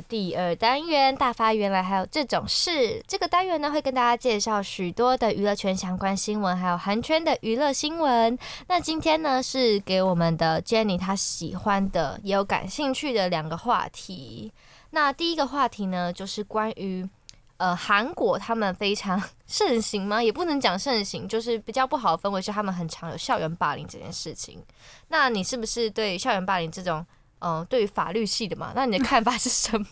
[0.09, 3.03] 第二单元大发原来还有这种事。
[3.07, 8.39] 这个单元呢，会跟大家介绍许多的娱乐圈相关新闻，还有韩圈的娱乐新闻。
[8.69, 14.53] 那今天呢，是给我们的 Jenny 她喜欢的也有感兴趣的两个话题。
[14.91, 17.09] 那第一个话题呢，就是关于
[17.57, 20.23] 呃韩国他们非常盛行吗？
[20.23, 24.63] 也不能讲盛行，就是比较不好的氛围是他们很常有校园霸凌这件事情。
[25.09, 27.05] 那你是不是对校园霸凌这种？
[27.41, 29.87] 嗯，对于法律系的嘛，那你的看法是什么？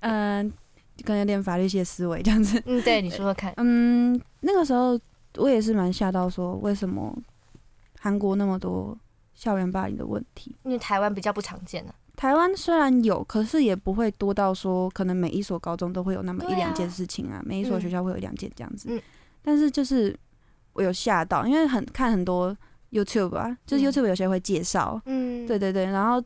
[0.00, 0.52] 嗯，
[1.02, 2.62] 可能有点法律系的思维这样子。
[2.66, 3.52] 嗯，对，你说说看。
[3.56, 4.98] 嗯，那个时候
[5.36, 7.16] 我也是蛮吓到，说为什么
[7.98, 8.96] 韩国那么多
[9.34, 10.54] 校园霸凌的问题？
[10.64, 11.94] 因为台湾比较不常见呢。
[12.16, 18.88] 台湾虽然有，可是也不会多到说，可能每一所高中都会有那么一两件事情啊，啊每一所学校会有两件这样子。
[18.90, 19.00] 嗯。
[19.42, 20.14] 但是就是
[20.74, 22.54] 我有吓到，因为很看很多。
[22.96, 26.22] YouTube 啊，就是 YouTube 有些会介绍，嗯，对对对，然后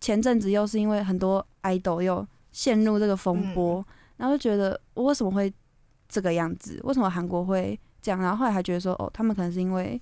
[0.00, 3.84] 前阵子又是因为很多 idol 又陷入这个风波，嗯、
[4.18, 5.52] 然后就觉得我为什么会
[6.08, 6.80] 这个样子？
[6.84, 8.20] 为什么韩国会这样？
[8.20, 10.00] 然后后来还觉得说，哦，他们可能是因为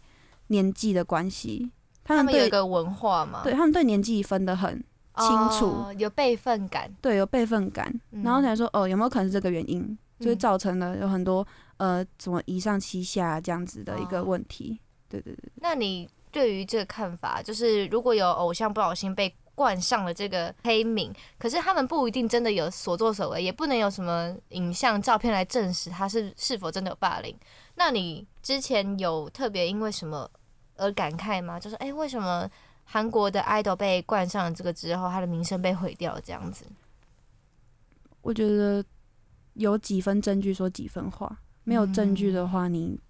[0.49, 1.71] 年纪的关系，
[2.05, 4.73] 他们有一个文化嘛，对他们对年纪分得很
[5.17, 11.47] 清楚，哦、有辈分感，对，有辈分感，嗯、然后才说，哦，有没有可能是这个原因，就是造成了有很多
[11.79, 14.79] 呃，什么以上欺下这样子的一个问题。
[14.81, 27.35] 哦对对对，那你对于这个看法，就是如果有偶像不小心被冠上了这个黑名，可是他们不一定真的有所作所为，也不能有什么影像照片来证实他是是否真的有霸凌。
[27.77, 30.31] 那你之前有特别因为什么
[30.77, 31.59] 而感慨吗？
[31.59, 32.51] 就是哎，为什么
[32.85, 36.67] 韩国的 idol 被冠上了这个之后，他的名声被毁掉了这样子？
[38.21, 38.85] 我觉得
[39.55, 43.01] 有几分证据说几分话，没有证据的话你。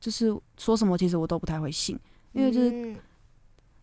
[0.00, 1.98] 嗯就是说什么，其实我都不太会信，
[2.32, 2.96] 因为就是，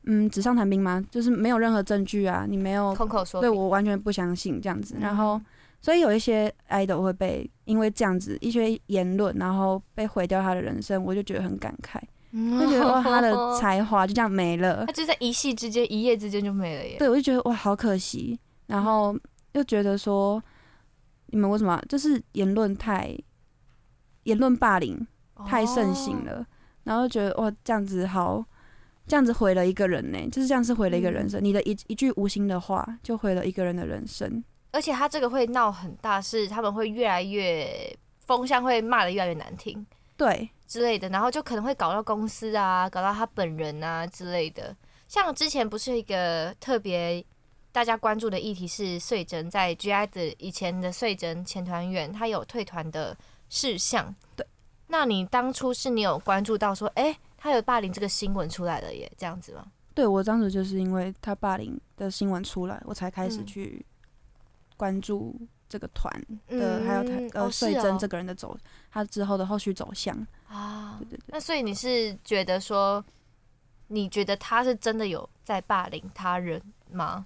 [0.06, 4.96] 嗯，纸上谈兵嘛，就是没有任何证据啊，你没有空口说，对我完全不相信这样子。
[5.00, 5.40] 然后，
[5.80, 12.02] 所以有一些 idol 会被因为这样子一些言论，然后被毁掉他的人生，我就觉得很感慨，
[12.60, 16.96] 就觉得哇，他的 才华就这样没了，他就在一夕之间、一夜之间就没了耶。
[16.98, 18.40] 对，我就觉得哇，好可惜。
[18.66, 19.16] 然后
[19.54, 20.42] 又觉得说，
[21.28, 23.16] 你们为什么就是言论太
[24.24, 25.06] 言论霸凌？
[25.46, 26.46] 太盛行了，
[26.84, 28.44] 然后觉得哇，这样子好，
[29.06, 31.42] 这样子毁了一个人呢，就是这样是毁了一个人生。
[31.42, 34.44] 嗯、你的一一句无心的话，就毁了一个人的人生。
[34.72, 39.86] 而且他这个会闹很大，是他们会越来越风向会骂的越来越难听，
[40.18, 44.76] 对之类的，然后就可能会搞到公司啊，搞到他本人啊之类的。
[45.08, 47.24] 像之前不是一个特别
[47.72, 53.18] 大家关注的议题是穗珍在 G.I 的以前的穗珍前团员，他有退团的
[53.50, 54.27] 事项，对。
[54.88, 59.66] 那你当初是你有关注到说，哎、欸，他有霸凌这个新闻出来了耶，这样子吗？
[59.94, 63.86] 对，我当时就是因为他霸凌的新闻出来，我才开始去
[64.78, 65.36] 关注
[65.68, 66.14] 这个团
[66.48, 68.58] 的，嗯、还有他呃穗珍这个人的走，
[68.90, 70.16] 他之后的后续走向
[70.48, 70.98] 啊。
[71.00, 71.24] 对对对。
[71.28, 73.04] 那所以你是觉得说，
[73.88, 76.62] 你觉得他是真的有在霸凌他人
[76.92, 77.26] 吗？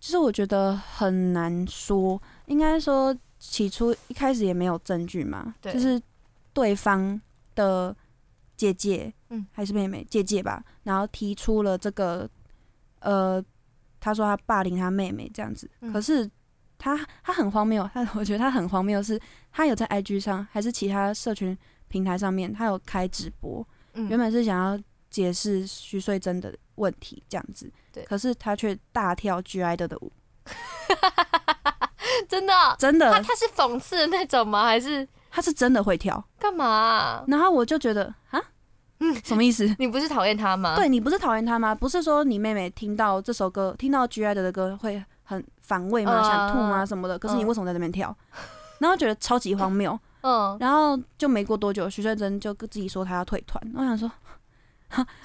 [0.00, 6.00] 其实我觉得很难说，应该说起初一开始也没有证据嘛，对就是。
[6.54, 7.20] 对方
[7.54, 7.94] 的
[8.56, 12.26] 姐姐，嗯，还是妹妹，姐姐吧，然后提出了这个，
[13.00, 13.44] 呃，
[14.00, 16.30] 他说他霸凌他妹妹这样子，嗯、可是
[16.78, 21.56] 他他很荒谬，他 我觉得他很荒谬，是他有在 IG 上还是其他社群
[21.88, 24.80] 平台上面，他有开直播，嗯、原本是想要
[25.10, 30.12] 解释徐穗珍的问题这样子，对，可是他却大跳 G.I.DLE 的舞，
[32.28, 34.64] 真的、哦、真的，他他是讽刺的那种吗？
[34.64, 35.06] 还是？
[35.34, 37.24] 他是真的会跳，干嘛啊？
[37.26, 38.40] 然后我就觉得啊，
[39.00, 39.68] 嗯，什么意思？
[39.80, 40.76] 你不是讨厌他吗？
[40.76, 41.74] 对，你不是讨厌他吗？
[41.74, 46.22] 不是说你妹妹听到这首歌，听到 G.I.DLE 的歌会很反胃吗？
[46.22, 46.86] 想吐吗？
[46.86, 47.18] 什么的？
[47.18, 48.16] 可是你为什么在那边跳？
[48.78, 49.98] 然后觉得超级荒谬。
[50.20, 53.60] 嗯，然后就没过多久，徐穗珍就自己说他要退团。
[53.74, 54.08] 我想说，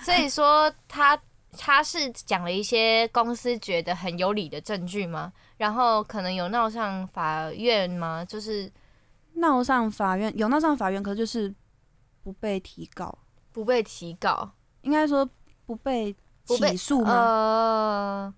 [0.02, 1.16] 所以说他
[1.56, 5.32] 他是讲了一些公司觉得很有理的证据吗？
[5.58, 8.26] 然后可能有闹上法院吗？
[8.26, 8.68] 就是。
[9.40, 11.54] 闹上法院有闹上法院，可是就是
[12.24, 13.18] 不被提告，
[13.52, 15.28] 不被提告，应该说
[15.66, 16.16] 不被
[16.46, 17.12] 起诉吗？
[17.12, 18.34] 呃，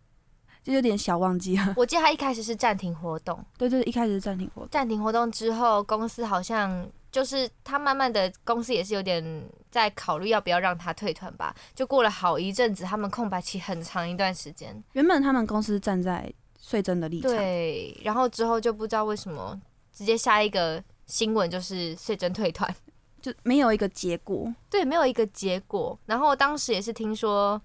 [0.64, 1.74] 就有点小忘记了。
[1.78, 4.70] 我记得他一开始是暂停活动，对，对对，一开始是暂停活动。
[4.70, 11.56] 暂停活动之后，公司好像就是他慢慢的，公司也是有点在考虑要不要让他退团吧。
[11.74, 14.84] 就过了好一阵子，他们空白期很长一段时间。
[14.94, 19.60] 原本他们公司站在税真的立场，对，然后之后就不知道为什么
[20.02, 20.84] 直接下一个。
[21.08, 22.74] 新闻就是穗珍退团，
[23.22, 24.50] 就没有一个结果。
[24.70, 26.00] 对，没有一个结果。
[26.06, 27.62] 然后当时也是听说，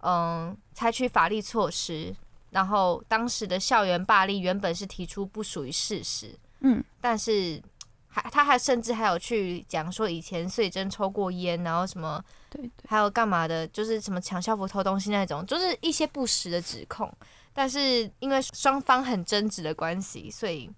[0.00, 2.12] 嗯，采取法律措施，
[2.50, 7.62] 然后当时的校园霸凌原本是提出不属于事实，嗯，但是
[8.08, 12.20] 还他还甚至还有去讲说以前穗珍抽过烟，然后什么，
[12.50, 17.08] 对对，还有干嘛的，就是什么抢校服偷东西那种，就是一些不实的指控。
[17.54, 20.68] 但是因为双方很争执的关系，所以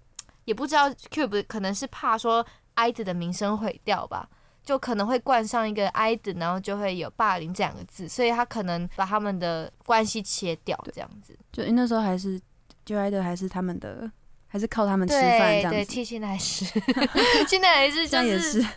[0.45, 4.29] 也不知道 Cube 可能是怕说 IDOL 的名声毁掉吧。
[4.65, 11.37] 就可能会冠上一个 idol，然后就会有霸凌这两个字，所以他可能把他们的关系切掉，这样子。
[11.51, 12.41] 就那时候还是
[12.87, 14.11] idol 还是他们的，
[14.47, 15.77] 还是靠他们吃饭这样子。
[15.77, 16.65] 对，对，现在还是，
[17.47, 18.67] 现在还是，就是确实是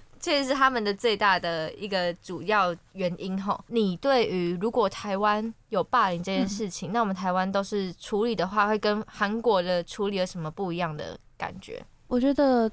[0.54, 3.62] 他们的最大的一个主要原因吼。
[3.68, 11.84] 你对于如果台湾有霸凌这件事情，嗯、那我们台湾都是处理的话，会跟韩国的处理有什么不一样的感觉？
[12.06, 12.70] 我觉得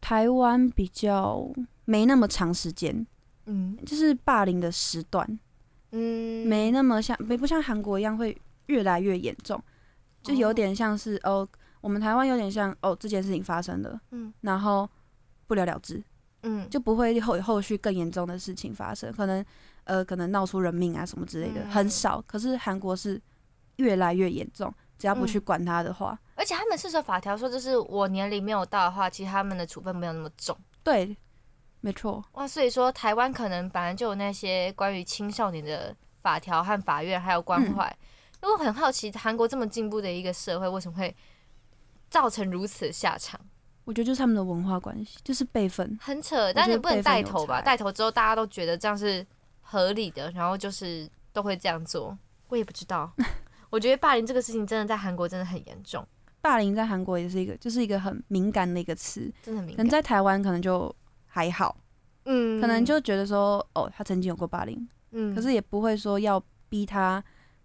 [0.00, 1.48] 台湾比较。
[1.86, 3.06] 没那么长时间，
[3.44, 5.38] 嗯，就是霸凌的时段，
[5.90, 8.34] 嗯，没那么像，没不像韩国一样会
[8.68, 9.62] 越来越严重，
[10.22, 11.48] 就有点像是哦，哦，
[11.82, 14.88] 我们台湾有点像哦，这件事情发生了，嗯，然后
[15.46, 16.02] 不了了之，
[16.44, 19.44] 嗯，就不会后后续更严重的事情发生，可能
[19.84, 22.22] 呃，可能闹出人命啊什么之类的，嗯，很少。
[22.26, 23.20] 可是韩国是
[23.76, 31.16] 越来越严重，只要不去管他的话，嗯，而且他们是说法条说，就是我年龄没有到的话，其实他们的处分没有那么重，对。
[31.80, 37.94] 没错，哇，所以说台湾可能本来就有那些关于青少年的法条和法院还有关怀。
[38.42, 41.14] 因为我很好奇，韩国这么进步的一个社会，为什么会
[42.08, 43.38] 造成如此下场？
[43.84, 47.60] 我觉得就是他们的文化关系，就是辈分很扯，但是不能带头吧？
[47.62, 49.24] 带头之后大家都觉得这样是
[49.60, 52.16] 合理的，然后就是都会这样做。
[52.48, 53.12] 我也不知道，
[53.70, 56.06] 我觉得霸凌这个事情真的在韩国真的很严重。
[56.40, 59.76] 霸凌在韩国也是一个，就是一个很敏感的一个词，真的敏感。
[59.76, 60.94] 可能在台湾可能就。
[61.36, 61.76] 还好，
[62.26, 67.20] 嗯，可能就觉得说，哦，他曾经有过霸凌，嗯，可是也不会说要逼他，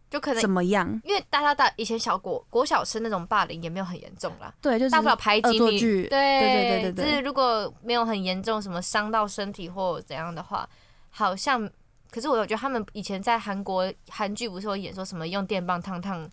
[0.10, 0.88] 就可能怎么样？
[1.04, 10.68] 因为大家大以前小国国小生那种霸凌也没有很严重啦，对，就是大不了排挤你，对对对对对，就是如果没有很严重，什么伤到身体或怎样的话，
[11.10, 11.70] 好像，
[12.10, 16.30] 可是我觉得他们以前在韩国韩剧不是有演说什么用电棒烫烫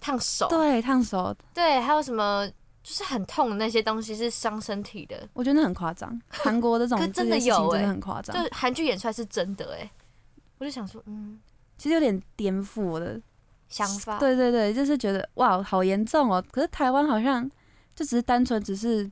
[0.00, 2.48] 烫手，对，烫手，对，还有什么？
[2.80, 6.18] 就是很痛的那些东西是伤身体的，我觉得那很夸张。
[6.28, 9.90] 韩国的这种 真的有，真的很夸张，就是韩剧演出来是真的哎。
[10.56, 11.38] 我就想说，嗯，
[11.78, 13.18] 其实有点颠覆我的
[13.68, 14.18] 想法。
[14.18, 16.44] 对对对，就是觉得哇，好严重哦。
[16.50, 17.48] 可是台湾好像
[17.94, 19.10] 就只是单纯只是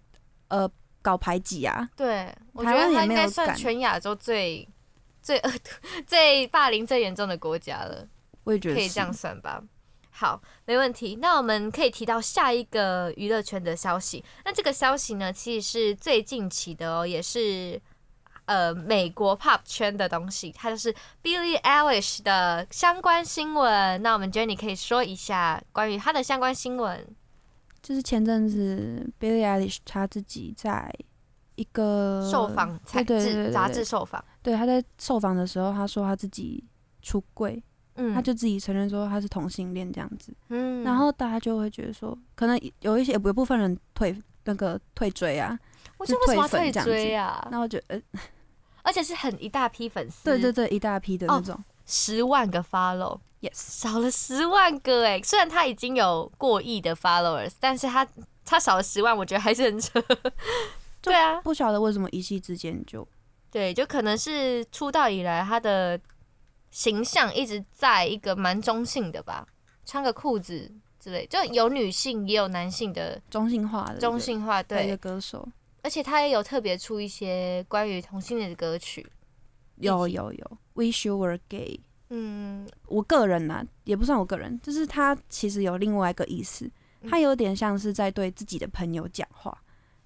[0.49, 0.69] 呃
[1.01, 1.89] 搞排挤啊。
[1.97, 4.69] 对，我觉得它应该算全亚洲最
[5.23, 5.71] 最恶毒、
[6.07, 8.07] 最霸凌最严重的国家了。
[8.45, 9.63] 我也觉得可以这样算吧。
[10.11, 11.17] 好，没问题。
[11.17, 14.25] 那我们可以提到下一个娱乐圈的消息。
[14.45, 17.79] 那这个消息呢，其实是最近期的哦，也是
[18.47, 20.51] 呃美国 pop 圈的东西。
[20.51, 20.93] 它就是
[21.23, 24.03] Billie Eilish 的相关新闻。
[24.03, 27.07] 那我们 Jenny 可以说一下关于他的相关新闻。
[27.83, 30.93] 就是前阵子 Billie Eilish 他自己在
[31.55, 36.65] 一个受访杂志杂志受访，对，他在受访的时候，他说他自己
[37.03, 37.63] 出柜。
[37.99, 45.59] 嗯，他就自己承认说他是同性恋这样子，嗯，然后大家就会觉得说，可能有一些有部分人退那个退追啊，
[45.97, 47.49] 我就为什么退追啊？
[47.51, 47.99] 那我觉得，
[48.87, 58.07] 而且是很一大批粉丝，对对对，一大批的那种，十万个 follow，yes，少了十万个哎，虽然他已经有过亿的 followers，但是他
[58.45, 60.01] 他少了十万，我觉得还是很扯。
[61.03, 63.07] 对啊，不晓得为什么一夕之间就，
[63.51, 66.01] 对，就可能是出道以来他的。
[66.69, 69.47] 形象一直在一个蛮中性的吧，
[69.87, 70.71] 穿个裤子
[71.01, 74.85] 之类，就有女性也有男性的中性化的中性化对。
[74.85, 75.49] 一个歌手，
[75.87, 79.07] 而且他也有特别出一些关于同性恋的歌曲，
[79.77, 81.79] 有有有，Wish You Were Gay，
[82.11, 86.69] 嗯，我个人呢、啊、也不算我个人，就是他其实有另外一个意思，
[87.09, 89.57] 他有点像是在对自己的朋友讲话，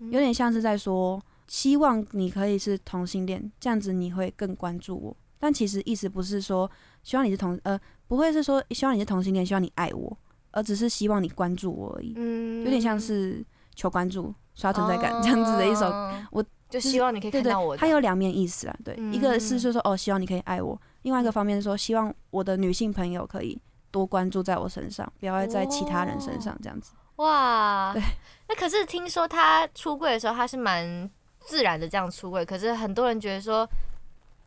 [0.00, 5.16] 有点像是在说希望你可以是同性恋，这样子你会更关注我。
[5.38, 6.70] 但其实意思不是说
[7.02, 10.14] 希望你是同呃，不会是说希望你是同性恋，希望你爱我，
[10.50, 12.12] 而只是希望你关注我而已。
[12.16, 13.42] 嗯，有点像是
[13.74, 15.86] 求关注、刷存在感这样子的一首。
[15.86, 17.76] 哦、我就希望你可以看到我。
[17.76, 23.60] 它有两面意思啊，对，嗯、一个是说说哦，希望你可以爱我；另外一个方面是说，希望我的女性朋友可以
[23.90, 26.92] 多关注在我身上，不要在其他人身上这样子。
[27.16, 28.02] 哦、哇，对。
[28.48, 31.10] 那可是听说他出柜的时候，他是蛮
[31.40, 33.68] 自然的这样出柜，可是很多人觉得说。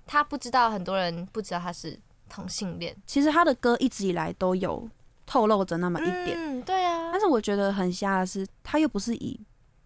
[0.05, 1.97] 他不知道，很多人不知道他是
[2.28, 2.93] 同性恋。
[3.05, 4.86] 其实他的歌一直以来都有
[5.34, 7.09] 透露着那么一点，嗯，对啊。
[7.11, 9.39] 但是我觉得很瞎的是，他又不是以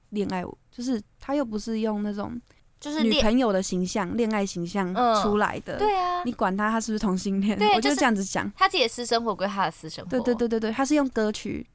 [0.09, 2.37] 恋爱，就是他又不是用那种
[2.81, 4.93] 就是女朋友的形象、恋爱形象
[5.23, 5.77] 出来的。
[5.77, 7.57] 对啊，你管他他是不是同性恋？
[7.57, 8.51] 对，我就这样子讲。
[8.57, 10.09] 他自己的私生活归他的私生活。
[10.09, 11.65] 对对对对对，他是用歌曲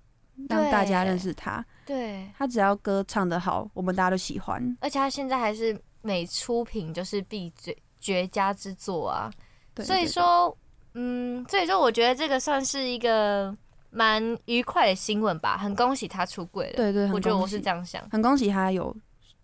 [0.51, 1.65] 让大家认识他。
[1.87, 4.77] 对，他只要歌唱得好，我们大家都喜欢。
[4.83, 9.33] 而且他现在还是每出品就是必绝绝佳之作啊。
[9.75, 10.55] 对，所以说，
[10.93, 13.57] 嗯，所以说我觉得这个算是一个
[13.93, 16.73] 蛮愉快的新闻吧，很恭喜他出柜了。
[16.77, 18.95] 对对，我觉得我是这样想，很恭喜他有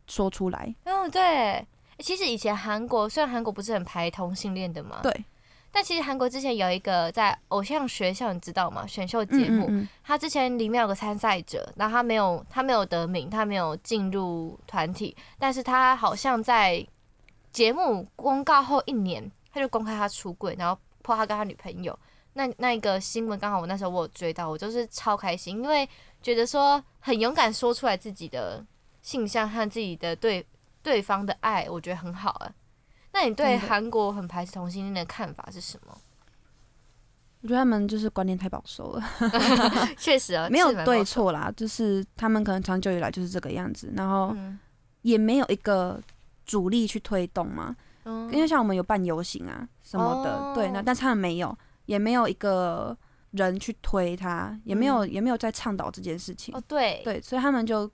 [0.07, 0.75] 说出来。
[0.85, 1.65] 嗯，对。
[1.99, 5.25] 其实以前韩国虽然韩国不是很排同性恋的嘛，对。
[5.71, 8.87] 但其实韩国之前有一个在偶像学校，你知道吗？
[8.87, 16.85] 选秀节目，嗯嗯嗯，他之前里面有个参赛者，然后他没有他没有得名，他没有进入团体，但是他好像在
[17.53, 21.97] 节目公告后一年，他就公开他出柜，然后破他跟他女朋友。
[22.39, 25.87] 那那一个新闻刚好我那时候我有追到，我就是超开心，因为
[26.23, 28.65] 觉得说很勇敢说出来自己的
[29.03, 30.47] 性向和自己的对
[30.81, 32.53] 对方的爱，我觉得很好啊。
[33.11, 35.99] 那你对韩国很排斥同性恋的看法是什么？
[37.41, 39.03] 我觉得他们就是观念太保守了。
[39.99, 44.33] 确实啊，没有对错啦，就是他们可能长久以来就是这个样子，然后
[45.03, 46.01] 也没有一个
[46.47, 47.75] 主力去推动嘛。
[48.05, 51.57] 嗯，因为像我们有办游行啊什么的，哦、对，那但是他们没有，
[51.89, 52.97] 也没有一个
[53.33, 56.55] 人去推他，也没有、嗯、也没有在倡导这件事情。
[56.55, 57.01] 哦，对。
[57.03, 57.91] 对，所以他们就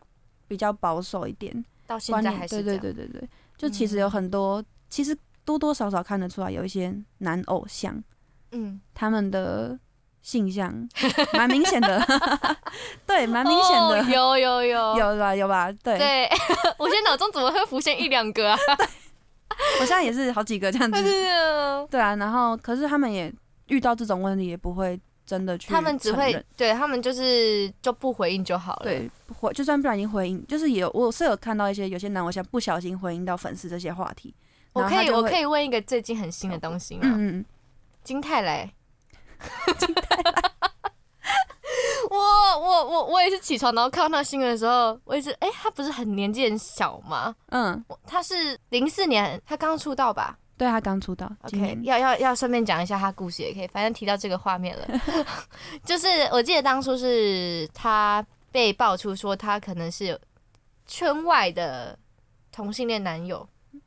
[0.46, 1.64] 比较保守一点。
[1.86, 4.60] 到现在还是对对对对对，就其实有很多。
[4.60, 8.00] 嗯其实多多少少看得出来，有一些男偶像，
[8.52, 9.76] 嗯，他们的
[10.22, 10.72] 性向
[11.32, 12.00] 蛮明显的，
[13.04, 14.96] 对，蛮明显的，有有有。
[14.96, 15.98] 有吧有吧，对。
[15.98, 16.28] 对，
[16.78, 18.58] 我现在脑中怎么会浮现一两个啊？
[19.80, 21.02] 我现在也是好几个这样子，
[21.90, 23.32] 对啊，然后可是他们也
[23.68, 34.34] 遇到这种问题，也不会真的去，他们只会对他们就是就不回应就好了，对，不回就算不小心回应，就是有我是有看到一些有些男偶像不小心回应到粉丝这些话题。
[34.74, 37.02] 我可以，我可以问一个最近很新的东西吗？
[37.04, 37.44] 嗯嗯。
[38.02, 38.68] 金泰来。
[39.78, 40.32] 金泰来。
[42.10, 47.34] 我我我我也是起床，然后看到那新闻的时候，我也是，哎、欸，他不是很年纪很小吗？
[47.50, 47.84] 嗯。
[48.04, 50.36] 他是零四年，他刚出道吧？
[50.56, 51.30] 对，他刚出道。
[51.42, 54.86] OK，要要要顺便讲一下他故事也可以，反正提到这个画面了。
[55.84, 60.18] 就是我记得当初是他被爆出说他可能是
[60.86, 61.98] 圈外的
[62.52, 63.46] 同性恋男友。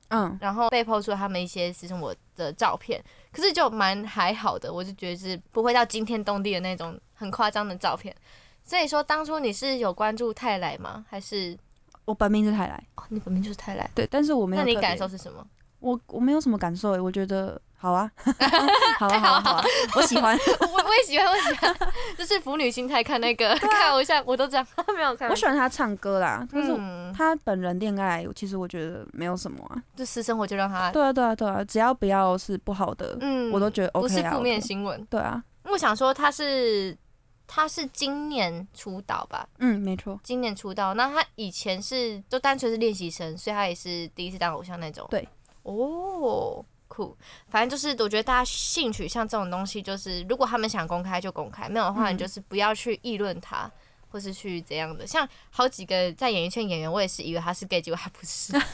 [0.09, 8.15] 嗯，然后被 po 出他们一些私生活的照片，可是就蛮还好的，我就觉得是不会到惊天动地的那种很夸张的照片。
[8.63, 11.05] 所以说，当初你是有关注泰来吗？
[11.09, 11.57] 还是
[12.05, 12.81] 我本名是泰来？
[12.95, 13.89] 哦，你本名就是泰来。
[13.93, 14.63] 对，但是我没有。
[14.63, 15.45] 那你感受是什么？
[15.79, 17.59] 我我没有什么感受诶，我觉得。
[17.79, 18.09] 好啊，
[18.97, 19.63] 好啊，好啊，好啊，
[19.95, 21.77] 我喜欢， 我我也喜欢，我喜欢，
[22.17, 24.65] 就是腐女心态看那个看偶像，我都这样，
[24.95, 25.29] 没有看。
[25.29, 26.75] 我喜欢他唱歌啦，但是
[27.15, 30.89] 他本人恋爱，其实我觉得没有什么啊，就私生活就让他。
[30.89, 34.09] 对啊，对啊，对啊，只要不要是不好的，嗯，我都觉得 OK 啊。
[34.09, 35.05] 不是负面新闻。
[35.05, 36.97] 对啊，我想说他是
[37.45, 39.47] 他是今年出道吧？
[39.59, 40.95] 嗯，没错，今年出道。
[40.95, 45.05] 那他以前是就单纯是练习生，所以他也是第一次当偶像那种。
[45.11, 45.27] 对，
[45.71, 46.65] 哦。
[46.89, 47.15] 酷，
[47.49, 53.71] 反正就是我觉得大家性取向这种东西，就是如果他们想公开就公开，没有的话你就是不要去议论他，嗯、
[54.09, 55.05] 或是去怎样的。
[55.05, 58.65] 像好几个在演艺圈演员，我也是以为他是 gay，结果他不是， 就是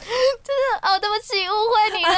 [0.84, 2.14] 哦，对不起，误会你了。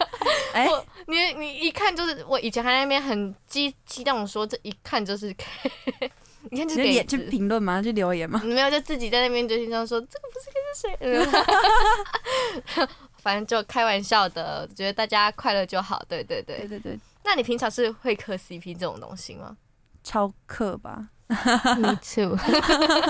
[0.54, 6.10] 哎、欸，你你一看就是我以前还在那边很激激动说，这一看就是 gay，
[6.50, 7.82] 你看就给就评论吗？
[7.82, 8.40] 就留言吗？
[8.42, 10.80] 没有，就自己在那边就经常说这个不是 gay 是
[12.74, 12.88] 谁？
[13.22, 16.04] 反正就开玩笑的，觉得大家快乐就好。
[16.08, 17.00] 对对对，对对对。
[17.24, 19.56] 那你平常是会磕 CP 这种东西吗？
[20.02, 22.36] 超磕吧，Me too。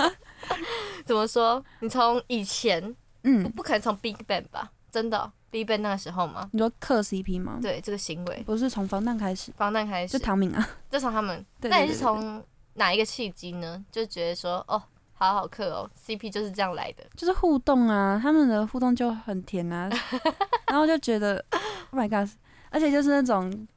[1.03, 1.65] 怎么说？
[1.79, 4.71] 你从以前，嗯，不可能从 Big Bang 吧？
[4.91, 6.47] 真的，Big Bang 那个时候吗？
[6.53, 7.57] 你说磕 CP 吗？
[7.59, 11.43] 对，这个行为不是从防弹开始，防弹开始，就唐敏啊，就从他们。
[11.61, 12.43] 那你是从
[12.75, 13.83] 哪一个契机呢？
[13.91, 14.81] 就觉得说，哦。
[15.23, 19.89] 好好磕哦，CP 就是这样来的，就是互动啊，他们的互动就很甜啊，
[20.67, 21.43] 然后就觉得
[21.91, 22.29] ，Oh my god，
[22.69, 23.67] 而且就是那种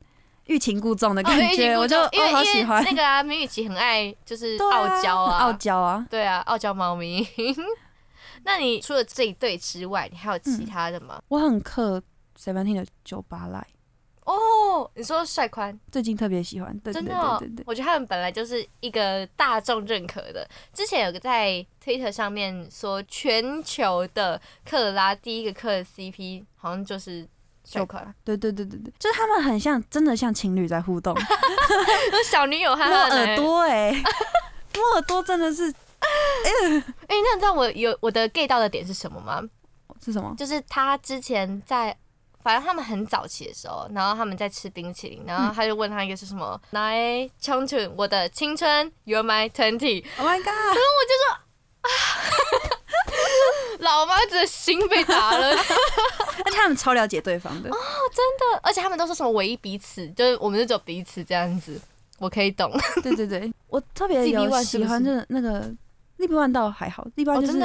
[0.46, 2.82] 欲擒故纵的感觉，哦、我就我好喜欢。
[2.84, 7.26] 那个啊，明雨琦很爱就是傲娇啊，傲娇啊，对啊，傲娇猫咪。
[8.44, 11.16] 那你除了这一对之外，你还有其他的吗？
[11.18, 12.00] 嗯、我很嗑
[12.38, 13.66] Seventeen 的酒吧来。
[14.26, 20.46] 哦，你说帅宽最近特别喜欢，对对对对对，真的哦，我觉得他们本来就是一个大众认可的。
[20.74, 27.26] 之前有个在 Twitter 上面说，全球的克拉第一个磕的 CP 好像就是
[27.64, 31.16] 秀宽，对对对对对，就是他们很像，真的像情侣在互动。
[32.28, 33.92] 小女友和他摸耳朵哎，
[34.74, 36.50] 摸耳朵真的是， 哎、
[37.08, 39.40] 那你知道我有我的 get 到的点是什么吗？
[40.04, 40.34] 是什么？
[40.36, 41.96] 就是他之前在，
[42.46, 51.34] 反正他们很早期的时候，然后他们在吃冰淇淋，然后他就问他一个是什么，来청춘我的青春，You're my twenty，Oh my god，然后我就说
[51.82, 51.90] 啊，
[53.82, 55.48] 老妈子的心被打了，
[56.44, 57.68] 而且他们超了解对方的。
[57.68, 57.74] 哦，
[58.14, 61.80] 真的，而且他们都是什么唯一彼此，就是我们是只有彼此这样子，
[62.20, 62.70] 我可以懂，
[63.02, 65.68] 对对对，我特别有喜欢的那个。
[66.18, 67.58] 立 One 倒还好，立 One 就是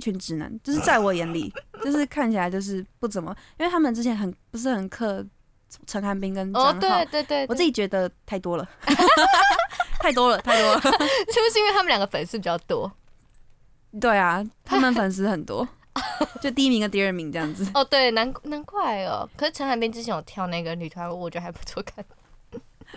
[0.00, 1.52] 一群直男，就是在我眼里，
[1.84, 5.22] 就是看起来就是不怎么，因为他们之前很不是很克
[5.86, 8.66] 陈寒冰跟张浩，对对对，我自己觉得太多了，
[10.00, 12.90] 太多了，太多了， 是不是因为他们两个粉丝比较多？
[14.00, 15.68] 对啊，他们粉丝很多，
[16.40, 17.70] 就第一名跟第二名这样子。
[17.74, 19.28] 哦，对，难难怪哦。
[19.36, 22.02] 可是陈寒冰之前有跳那个女团舞，我觉得还不错看。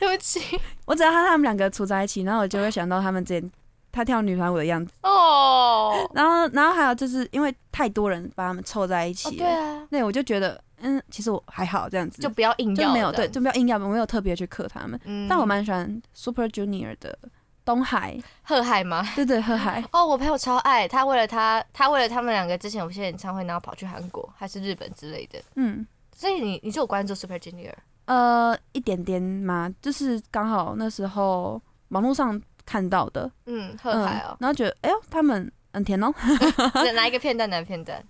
[0.00, 0.40] 对不起，
[0.86, 3.52] 我只要和他们两个处在一起，然后我就会想到他们之前。
[3.90, 4.92] 他跳女团舞的样子。
[5.02, 6.10] 哦，oh.
[6.14, 17.18] 然后，然后还有就是因为太多人把他们凑在一起，oh, 对啊，那我就觉得，嗯，其实我还好这样子，就不要硬要，就没有对，就不要硬要，我没有特别去克他们，嗯，但我蛮喜欢 Super Junior 的
[17.64, 18.18] 东海。
[18.42, 19.06] 贺海吗？
[19.16, 19.80] 对对，贺海。
[19.92, 27.72] 哦，oh, 我朋友超爱他，为了他，他为了他们两个之前有些演唱会，然后跑去韩国还是日本之类的，嗯，所以你你是有关注 Super Junior？
[28.04, 32.40] 呃，一点点嘛，就是刚好那时候网络上。
[32.68, 36.12] 看到的，嗯，贺海哦、嗯，然后觉得，哎呦，他们很甜哦。
[36.94, 37.48] 哪一个片段？
[37.48, 38.04] 哪个片段？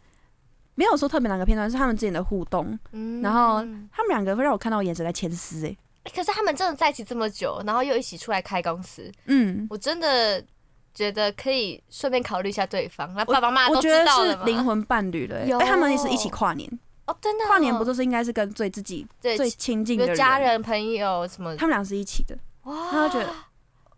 [0.75, 2.77] 没有说特别哪个片段，是他们之间的互动。
[2.91, 3.61] 嗯，然后
[3.93, 5.77] 他们两个会让我看到我眼神在牵丝，哎，
[6.13, 10.45] 可是他们真的在一起这么久，然后又一起出来开公司，嗯，我真的
[10.93, 13.15] 觉得可以顺便考虑一下对方。
[13.15, 14.11] 那爸爸妈妈都知道了吗？
[14.11, 16.69] 我觉得是灵魂伴侣了，哎，他们也是一起跨年
[17.07, 21.55] 哦，真的，跨年不就是应该是跟最自己最亲近的家人、朋友什么？
[21.57, 23.33] 他们俩是一起的，哇，他觉得。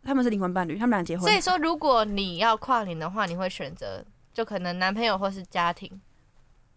[0.03, 1.23] 他们是灵魂伴侣，他们俩结婚。
[1.23, 6.01] 所以说，如果你要跨年的话，你会选择就可能男朋友或是家庭？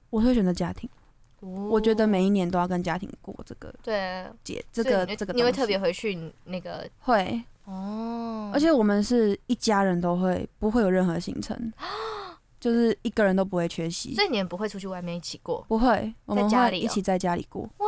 [0.10, 0.90] 我会选择家庭。
[1.40, 8.50] 哦、我觉得每一年都要跟家庭过这个对节，这个这个你会特别回去那个会哦。
[8.54, 11.74] 而且我们是一家人都会，不会有任何行程，
[12.62, 14.16] 就是一个人都不会缺席。
[14.16, 15.66] 所以你们不会出去外面一起过？
[15.68, 17.64] 不会，我们会一起在家里过。
[17.80, 17.88] 哇，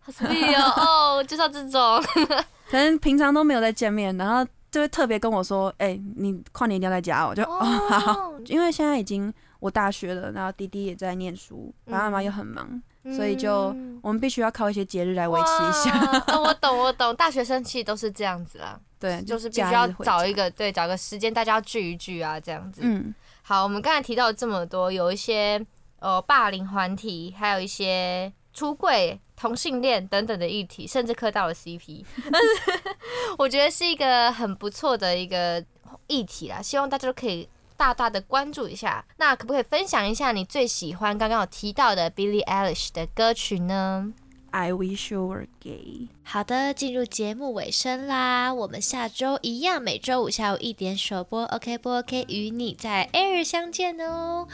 [0.00, 1.18] 好神秘哦！
[1.18, 2.02] 哦，就像这种，
[2.68, 4.44] 可能平常都没有在见面，然后。
[4.76, 16.22] 就会特别跟我说，哎、欸，你跨年一定要在家，我就哦， 好，因为现在已经我大学了，然后弟弟也在念书，爸爸妈妈又很忙，嗯、所以就我们必须要靠一些节日来维持一下。
[16.26, 22.82] 哦，我懂，我懂，大学生其实都是这样子啦，对，就是必须要找一个，对，找个时间大家要聚一聚啊，这样子。
[22.84, 25.58] 嗯，好，我们刚才提到了这么多，有一些
[26.00, 29.20] 呃霸凌团体，还有一些出柜。
[29.38, 32.02] 同性恋等等的议题，甚至磕到了 CP，
[32.32, 32.96] 但是
[33.36, 35.62] 我觉得是一个很不错的一个
[36.06, 37.46] 议题啦，希望大家都可以
[37.76, 39.04] 大大的关注一下。
[39.18, 44.10] 那可不可以分享一下你最喜欢刚刚有提到的 Billie Eilish 的歌曲呢
[44.56, 46.08] ？I wish you were gay。
[46.22, 52.24] 好的，进入节目尾声啦，我们下周一样，每周五下午一点首播，OK 不 OK？
[52.28, 54.48] 与你在 Air 相见哦，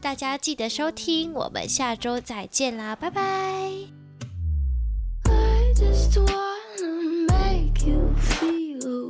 [0.00, 3.72] 大家记得收听，我们下周再见啦，拜拜。
[5.74, 9.07] Just wanna make you feel